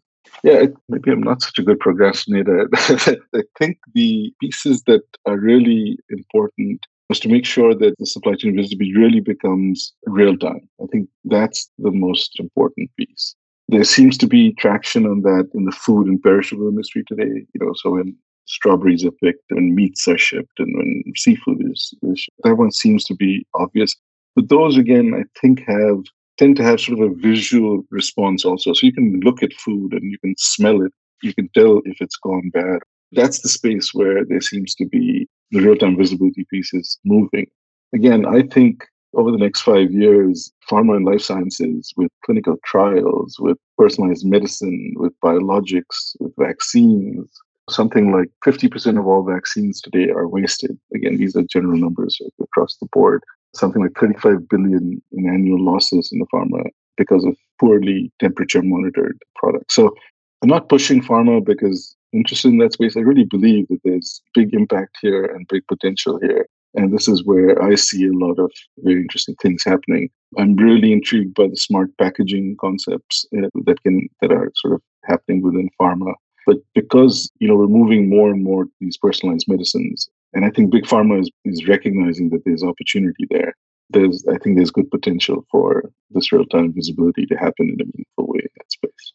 Yeah, 0.42 0.66
maybe 0.88 1.10
I'm 1.10 1.22
not 1.22 1.42
such 1.42 1.58
a 1.58 1.62
good 1.62 1.80
procrastinator. 1.80 2.68
I 2.74 3.42
think 3.58 3.78
the 3.94 4.32
pieces 4.40 4.82
that 4.86 5.02
are 5.26 5.38
really 5.38 5.98
important 6.10 6.86
was 7.08 7.20
to 7.20 7.28
make 7.28 7.44
sure 7.44 7.74
that 7.74 7.94
the 7.98 8.06
supply 8.06 8.34
chain 8.34 8.56
visibility 8.56 8.96
really 8.96 9.20
becomes 9.20 9.92
real 10.06 10.36
time. 10.36 10.68
I 10.82 10.86
think 10.90 11.08
that's 11.24 11.70
the 11.78 11.90
most 11.90 12.38
important 12.40 12.90
piece. 12.96 13.34
There 13.68 13.84
seems 13.84 14.18
to 14.18 14.26
be 14.26 14.52
traction 14.54 15.06
on 15.06 15.22
that 15.22 15.48
in 15.54 15.64
the 15.64 15.72
food 15.72 16.06
and 16.06 16.22
perishable 16.22 16.68
industry 16.68 17.04
today. 17.06 17.46
You 17.54 17.60
know, 17.60 17.72
so 17.76 17.90
when 17.92 18.16
strawberries 18.46 19.04
are 19.04 19.10
picked, 19.22 19.44
when 19.50 19.74
meats 19.74 20.06
are 20.08 20.18
shipped, 20.18 20.58
and 20.58 20.76
when 20.76 21.02
seafood 21.16 21.62
is, 21.70 21.94
is 22.02 22.26
that 22.42 22.56
one 22.56 22.70
seems 22.72 23.04
to 23.04 23.14
be 23.14 23.46
obvious. 23.54 23.94
But 24.36 24.48
those 24.48 24.76
again, 24.76 25.14
I 25.14 25.24
think 25.40 25.60
have 25.66 26.02
tend 26.38 26.56
to 26.56 26.62
have 26.62 26.80
sort 26.80 26.98
of 27.00 27.10
a 27.10 27.14
visual 27.14 27.82
response 27.90 28.44
also. 28.44 28.72
So 28.72 28.86
you 28.86 28.92
can 28.92 29.20
look 29.20 29.42
at 29.42 29.52
food 29.54 29.92
and 29.92 30.10
you 30.10 30.18
can 30.18 30.34
smell 30.38 30.82
it. 30.82 30.92
You 31.22 31.34
can 31.34 31.48
tell 31.54 31.80
if 31.84 32.00
it's 32.00 32.16
gone 32.16 32.50
bad. 32.50 32.80
That's 33.12 33.40
the 33.40 33.48
space 33.48 33.94
where 33.94 34.24
there 34.24 34.40
seems 34.40 34.74
to 34.76 34.86
be 34.86 35.28
the 35.50 35.60
real-time 35.60 35.96
visibility 35.96 36.44
pieces 36.50 36.98
moving. 37.04 37.46
Again, 37.94 38.26
I 38.26 38.42
think 38.42 38.84
over 39.14 39.30
the 39.30 39.38
next 39.38 39.60
five 39.60 39.92
years, 39.92 40.52
pharma 40.68 40.96
and 40.96 41.04
life 41.04 41.20
sciences 41.20 41.92
with 41.96 42.10
clinical 42.24 42.56
trials, 42.64 43.36
with 43.38 43.56
personalized 43.78 44.26
medicine, 44.26 44.94
with 44.96 45.12
biologics, 45.20 46.16
with 46.18 46.32
vaccines, 46.36 47.30
something 47.70 48.12
like 48.12 48.28
50% 48.44 48.98
of 48.98 49.06
all 49.06 49.22
vaccines 49.22 49.80
today 49.80 50.10
are 50.10 50.28
wasted. 50.28 50.78
Again, 50.94 51.16
these 51.16 51.36
are 51.36 51.42
general 51.42 51.78
numbers 51.78 52.20
across 52.42 52.76
the 52.76 52.88
board. 52.92 53.22
Something 53.54 53.82
like 53.82 53.96
35 53.98 54.48
billion 54.48 55.02
in 55.12 55.28
annual 55.28 55.62
losses 55.62 56.10
in 56.12 56.18
the 56.18 56.26
pharma 56.32 56.64
because 56.96 57.24
of 57.24 57.36
poorly 57.60 58.12
temperature 58.20 58.62
monitored 58.62 59.18
products. 59.36 59.74
So 59.74 59.94
I'm 60.42 60.48
not 60.48 60.68
pushing 60.68 61.02
pharma 61.02 61.44
because 61.44 61.96
interested 62.12 62.48
in 62.48 62.58
that 62.58 62.72
space. 62.72 62.96
I 62.96 63.00
really 63.00 63.24
believe 63.24 63.68
that 63.68 63.80
there's 63.84 64.22
big 64.34 64.54
impact 64.54 64.98
here 65.00 65.24
and 65.24 65.48
big 65.48 65.66
potential 65.66 66.18
here. 66.20 66.46
And 66.74 66.92
this 66.92 67.06
is 67.06 67.24
where 67.24 67.62
I 67.62 67.76
see 67.76 68.06
a 68.06 68.12
lot 68.12 68.38
of 68.38 68.50
very 68.78 69.00
interesting 69.00 69.36
things 69.40 69.62
happening. 69.64 70.10
I'm 70.38 70.56
really 70.56 70.92
intrigued 70.92 71.34
by 71.34 71.46
the 71.46 71.56
smart 71.56 71.90
packaging 71.98 72.56
concepts 72.60 73.26
uh, 73.36 73.48
that 73.64 73.82
can 73.82 74.08
that 74.20 74.32
are 74.32 74.50
sort 74.56 74.74
of 74.74 74.82
happening 75.04 75.42
within 75.42 75.70
pharma. 75.80 76.14
But 76.46 76.58
because 76.74 77.30
you 77.38 77.46
know 77.46 77.54
we're 77.54 77.68
moving 77.68 78.08
more 78.08 78.30
and 78.30 78.42
more 78.42 78.64
to 78.64 78.70
these 78.80 78.96
personalized 78.96 79.46
medicines, 79.48 80.08
and 80.34 80.44
I 80.44 80.50
think 80.50 80.70
big 80.70 80.84
pharma 80.84 81.20
is, 81.20 81.30
is 81.44 81.66
recognizing 81.66 82.30
that 82.30 82.42
there's 82.44 82.62
opportunity 82.62 83.26
there. 83.30 83.54
There's 83.90 84.24
I 84.28 84.38
think 84.38 84.56
there's 84.56 84.70
good 84.70 84.90
potential 84.90 85.44
for 85.50 85.90
this 86.10 86.32
real-time 86.32 86.72
visibility 86.72 87.26
to 87.26 87.34
happen 87.36 87.68
in 87.68 87.80
a 87.80 87.84
meaningful 87.84 88.26
way 88.26 88.40
in 88.40 88.48
that 88.56 88.72
space. 88.72 89.12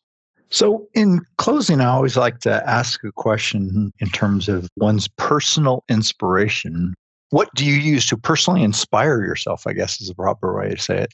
So, 0.52 0.88
in 0.96 1.22
closing, 1.38 1.80
I 1.82 1.86
always 1.86 2.18
like 2.18 2.40
to 2.40 2.68
ask 2.68 3.04
a 3.04 3.12
question 3.12 3.92
in 4.00 4.10
terms 4.10 4.50
of 4.50 4.68
one's 4.78 5.08
personal 5.08 5.84
inspiration. 5.90 6.96
What 7.30 7.50
do 7.56 7.66
you 7.66 7.76
use 7.76 8.08
to 8.08 8.18
personally 8.18 8.64
inspire 8.64 9.22
yourself? 9.22 9.68
I 9.68 9.74
guess 9.74 10.02
is 10.02 10.08
the 10.08 10.16
proper 10.16 10.58
way 10.58 10.70
to 10.70 10.82
say 10.82 11.02
it. 11.02 11.12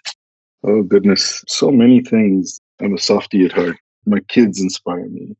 Oh, 0.63 0.83
goodness. 0.83 1.43
So 1.47 1.69
many 1.69 2.01
things. 2.01 2.59
I'm 2.81 2.93
a 2.93 2.97
softie 2.97 3.45
at 3.45 3.51
heart. 3.51 3.77
My 4.05 4.19
kids 4.29 4.61
inspire 4.61 5.07
me. 5.09 5.35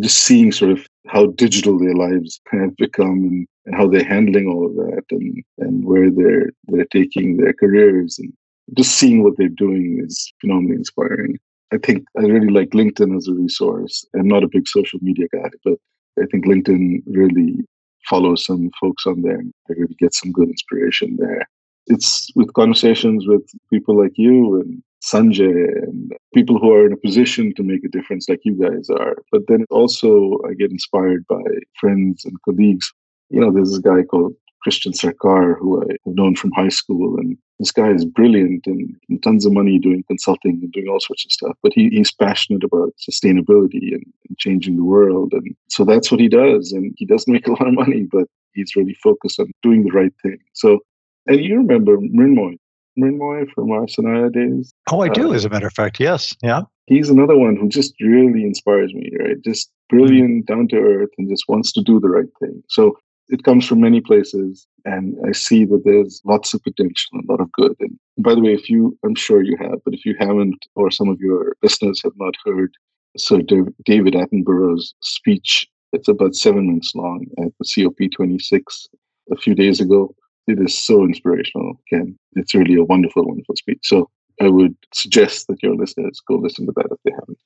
Just 0.00 0.20
seeing 0.20 0.52
sort 0.52 0.70
of 0.70 0.86
how 1.06 1.26
digital 1.26 1.78
their 1.78 1.94
lives 1.94 2.40
have 2.50 2.76
become 2.76 3.24
and, 3.24 3.46
and 3.66 3.74
how 3.74 3.88
they're 3.88 4.04
handling 4.04 4.46
all 4.46 4.66
of 4.66 4.74
that 4.76 5.02
and, 5.10 5.42
and 5.58 5.84
where 5.84 6.10
they're 6.10 6.50
they're 6.68 6.86
taking 6.86 7.36
their 7.36 7.52
careers 7.52 8.18
and 8.18 8.32
just 8.76 8.92
seeing 8.92 9.22
what 9.22 9.36
they're 9.36 9.48
doing 9.48 10.00
is 10.02 10.32
phenomenally 10.40 10.76
inspiring. 10.76 11.38
I 11.72 11.78
think 11.78 12.04
I 12.18 12.22
really 12.22 12.50
like 12.50 12.70
LinkedIn 12.70 13.16
as 13.16 13.28
a 13.28 13.34
resource. 13.34 14.04
I'm 14.14 14.28
not 14.28 14.44
a 14.44 14.48
big 14.48 14.68
social 14.68 14.98
media 15.02 15.26
guy, 15.32 15.48
but 15.64 15.78
I 16.20 16.26
think 16.26 16.46
LinkedIn 16.46 17.02
really 17.06 17.64
follows 18.08 18.44
some 18.44 18.70
folks 18.80 19.06
on 19.06 19.22
there. 19.22 19.38
And 19.38 19.52
I 19.68 19.74
really 19.74 19.96
get 19.98 20.14
some 20.14 20.32
good 20.32 20.48
inspiration 20.48 21.16
there. 21.18 21.48
It's 21.86 22.30
with 22.36 22.52
conversations 22.54 23.26
with 23.26 23.42
people 23.70 23.98
like 23.98 24.12
you 24.16 24.60
and 24.60 24.82
Sanjay 25.02 25.82
and 25.82 26.12
people 26.32 26.58
who 26.58 26.72
are 26.72 26.86
in 26.86 26.92
a 26.92 26.96
position 26.96 27.52
to 27.54 27.62
make 27.62 27.84
a 27.84 27.88
difference 27.88 28.28
like 28.28 28.40
you 28.44 28.54
guys 28.54 28.88
are. 28.88 29.16
But 29.30 29.42
then 29.48 29.64
also 29.70 30.38
I 30.48 30.54
get 30.54 30.70
inspired 30.70 31.26
by 31.26 31.42
friends 31.80 32.24
and 32.24 32.40
colleagues. 32.44 32.92
You 33.30 33.40
know, 33.40 33.50
there's 33.52 33.70
this 33.70 33.80
guy 33.80 34.02
called 34.02 34.34
Christian 34.62 34.92
Sarkar, 34.92 35.58
who 35.58 35.82
I 35.82 35.96
have 36.06 36.14
known 36.14 36.36
from 36.36 36.52
high 36.52 36.68
school. 36.68 37.18
And 37.18 37.36
this 37.58 37.72
guy 37.72 37.90
is 37.90 38.04
brilliant 38.04 38.66
and, 38.66 38.94
and 39.08 39.22
tons 39.22 39.44
of 39.44 39.52
money 39.52 39.78
doing 39.78 40.04
consulting 40.06 40.60
and 40.62 40.72
doing 40.72 40.88
all 40.88 41.00
sorts 41.00 41.24
of 41.24 41.32
stuff. 41.32 41.56
But 41.62 41.72
he, 41.74 41.88
he's 41.88 42.12
passionate 42.12 42.62
about 42.62 42.94
sustainability 42.96 43.92
and, 43.92 44.04
and 44.28 44.38
changing 44.38 44.76
the 44.76 44.84
world. 44.84 45.32
And 45.32 45.56
so 45.68 45.84
that's 45.84 46.10
what 46.12 46.20
he 46.20 46.28
does. 46.28 46.72
And 46.72 46.94
he 46.96 47.06
doesn't 47.06 47.32
make 47.32 47.48
a 47.48 47.50
lot 47.50 47.66
of 47.66 47.74
money, 47.74 48.06
but 48.10 48.28
he's 48.52 48.76
really 48.76 48.94
focused 48.94 49.40
on 49.40 49.50
doing 49.62 49.84
the 49.84 49.92
right 49.92 50.12
thing. 50.22 50.38
So, 50.52 50.78
and 51.26 51.40
you 51.40 51.56
remember 51.56 51.96
Mrinmoy, 51.98 52.56
Mrinmoy 52.98 53.50
from 53.52 53.70
our 53.70 54.28
days? 54.30 54.72
Oh, 54.90 55.00
I 55.00 55.08
do, 55.08 55.32
uh, 55.32 55.34
as 55.34 55.44
a 55.44 55.48
matter 55.48 55.66
of 55.66 55.72
fact. 55.72 56.00
Yes. 56.00 56.34
Yeah. 56.42 56.62
He's 56.86 57.10
another 57.10 57.36
one 57.36 57.56
who 57.56 57.68
just 57.68 57.94
really 58.00 58.44
inspires 58.44 58.92
me, 58.92 59.10
right? 59.18 59.40
Just 59.42 59.70
brilliant, 59.88 60.46
mm-hmm. 60.46 60.54
down 60.54 60.68
to 60.68 60.76
earth, 60.76 61.10
and 61.18 61.28
just 61.28 61.44
wants 61.48 61.72
to 61.72 61.82
do 61.82 62.00
the 62.00 62.08
right 62.08 62.28
thing. 62.40 62.62
So 62.68 62.98
it 63.28 63.44
comes 63.44 63.66
from 63.66 63.80
many 63.80 64.00
places 64.00 64.66
and 64.84 65.16
i 65.26 65.32
see 65.32 65.64
that 65.64 65.82
there's 65.84 66.20
lots 66.24 66.54
of 66.54 66.62
potential 66.62 67.08
and 67.12 67.24
a 67.24 67.32
lot 67.32 67.40
of 67.40 67.50
good 67.52 67.74
and 67.80 67.98
by 68.18 68.34
the 68.34 68.40
way 68.40 68.52
if 68.52 68.68
you 68.68 68.96
i'm 69.04 69.14
sure 69.14 69.42
you 69.42 69.56
have 69.56 69.78
but 69.84 69.94
if 69.94 70.04
you 70.04 70.14
haven't 70.18 70.66
or 70.74 70.90
some 70.90 71.08
of 71.08 71.18
your 71.20 71.56
listeners 71.62 72.00
have 72.02 72.12
not 72.16 72.34
heard 72.44 72.72
sir 73.16 73.40
david 73.84 74.14
attenborough's 74.14 74.94
speech 75.00 75.66
it's 75.92 76.08
about 76.08 76.34
seven 76.34 76.66
minutes 76.66 76.94
long 76.94 77.26
at 77.38 77.52
the 77.58 77.64
cop26 77.64 78.86
a 79.30 79.36
few 79.36 79.54
days 79.54 79.80
ago 79.80 80.14
it 80.52 80.60
is 80.60 80.76
so 80.76 81.04
inspirational 81.04 81.74
ken 81.88 82.16
it's 82.32 82.54
really 82.54 82.76
a 82.76 82.84
wonderful 82.84 83.26
wonderful 83.26 83.56
speech 83.56 83.80
so 83.82 84.08
i 84.40 84.48
would 84.48 84.76
suggest 84.92 85.46
that 85.48 85.62
your 85.62 85.74
listeners 85.74 86.20
go 86.28 86.34
listen 86.36 86.66
to 86.66 86.72
that 86.76 86.88
if 86.90 86.98
they 87.04 87.12
haven't 87.12 87.38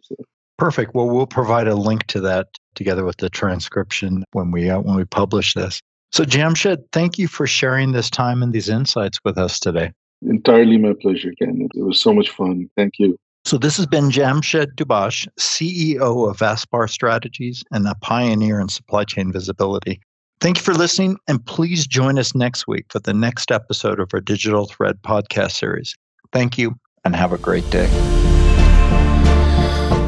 Perfect. 0.59 0.95
Well, 0.95 1.09
we'll 1.09 1.27
provide 1.27 1.69
a 1.69 1.75
link 1.75 2.07
to 2.07 2.21
that 2.23 2.49
together 2.75 3.05
with 3.05 3.19
the 3.19 3.29
transcription 3.29 4.25
when 4.33 4.51
we 4.51 4.71
uh, 4.71 4.81
when 4.81 4.97
we 4.97 5.05
publish 5.05 5.55
this. 5.55 5.81
So, 6.13 6.25
Jamshed, 6.25 6.83
thank 6.93 7.19
you 7.19 7.29
for 7.29 7.47
sharing 7.47 7.93
this 7.93 8.09
time 8.09 8.43
and 8.43 8.53
these 8.53 8.69
insights 8.69 9.19
with 9.25 9.37
us 9.37 9.61
today. 9.61 9.93
Entirely 10.23 10.79
my 10.79 10.95
pleasure, 11.01 11.33
Ken. 11.39 11.69
It 11.75 11.83
was 11.83 12.01
so 12.01 12.15
much 12.15 12.31
fun. 12.31 12.71
Thank 12.77 12.95
you. 12.99 13.19
So, 13.45 13.59
this 13.59 13.77
has 13.77 13.87
been 13.87 14.11
Jamshed 14.11 14.75
Dubash, 14.77 15.29
CEO 15.39 16.31
of 16.31 16.39
Vaspar 16.39 16.89
Strategies 16.89 17.63
and 17.71 17.87
a 17.87 17.95
pioneer 17.97 18.59
in 18.59 18.69
supply 18.69 19.05
chain 19.05 19.33
visibility. 19.33 20.01
Thank 20.41 20.59
you 20.59 20.63
for 20.63 20.75
listening, 20.75 21.17
and 21.27 21.45
please 21.45 21.87
join 21.87 22.19
us 22.19 22.35
next 22.35 22.67
week 22.67 22.85
for 22.91 22.99
the 22.99 23.15
next 23.15 23.51
episode 23.51 23.99
of 23.99 24.11
our 24.13 24.21
Digital 24.21 24.67
Thread 24.67 25.01
podcast 25.03 25.53
series. 25.53 25.97
Thank 26.31 26.59
you, 26.59 26.75
and 27.07 27.17
have 27.17 27.33
a 27.33 27.39
great 27.39 27.69
day. 27.71 27.87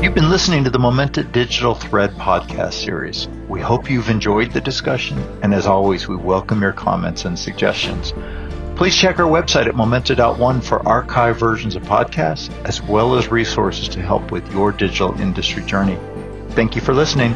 You've 0.02 0.14
been 0.14 0.28
listening 0.28 0.64
to 0.64 0.70
the 0.70 0.78
Momenta 0.78 1.24
Digital 1.24 1.74
Thread 1.74 2.10
podcast 2.12 2.74
series. 2.74 3.26
We 3.48 3.60
hope 3.60 3.90
you've 3.90 4.10
enjoyed 4.10 4.52
the 4.52 4.60
discussion, 4.60 5.18
and 5.42 5.54
as 5.54 5.66
always, 5.66 6.08
we 6.08 6.16
welcome 6.16 6.60
your 6.60 6.72
comments 6.72 7.24
and 7.24 7.38
suggestions. 7.38 8.12
Please 8.76 8.94
check 8.94 9.18
our 9.18 9.26
website 9.26 9.66
at 9.66 9.74
momenta.one 9.74 10.60
for 10.60 10.86
archive 10.86 11.38
versions 11.38 11.74
of 11.74 11.82
podcasts, 11.84 12.48
as 12.64 12.82
well 12.82 13.16
as 13.16 13.28
resources 13.28 13.88
to 13.88 14.02
help 14.02 14.30
with 14.30 14.52
your 14.52 14.72
digital 14.72 15.18
industry 15.20 15.64
journey. 15.64 15.98
Thank 16.50 16.76
you 16.76 16.82
for 16.82 16.92
listening. 16.92 17.34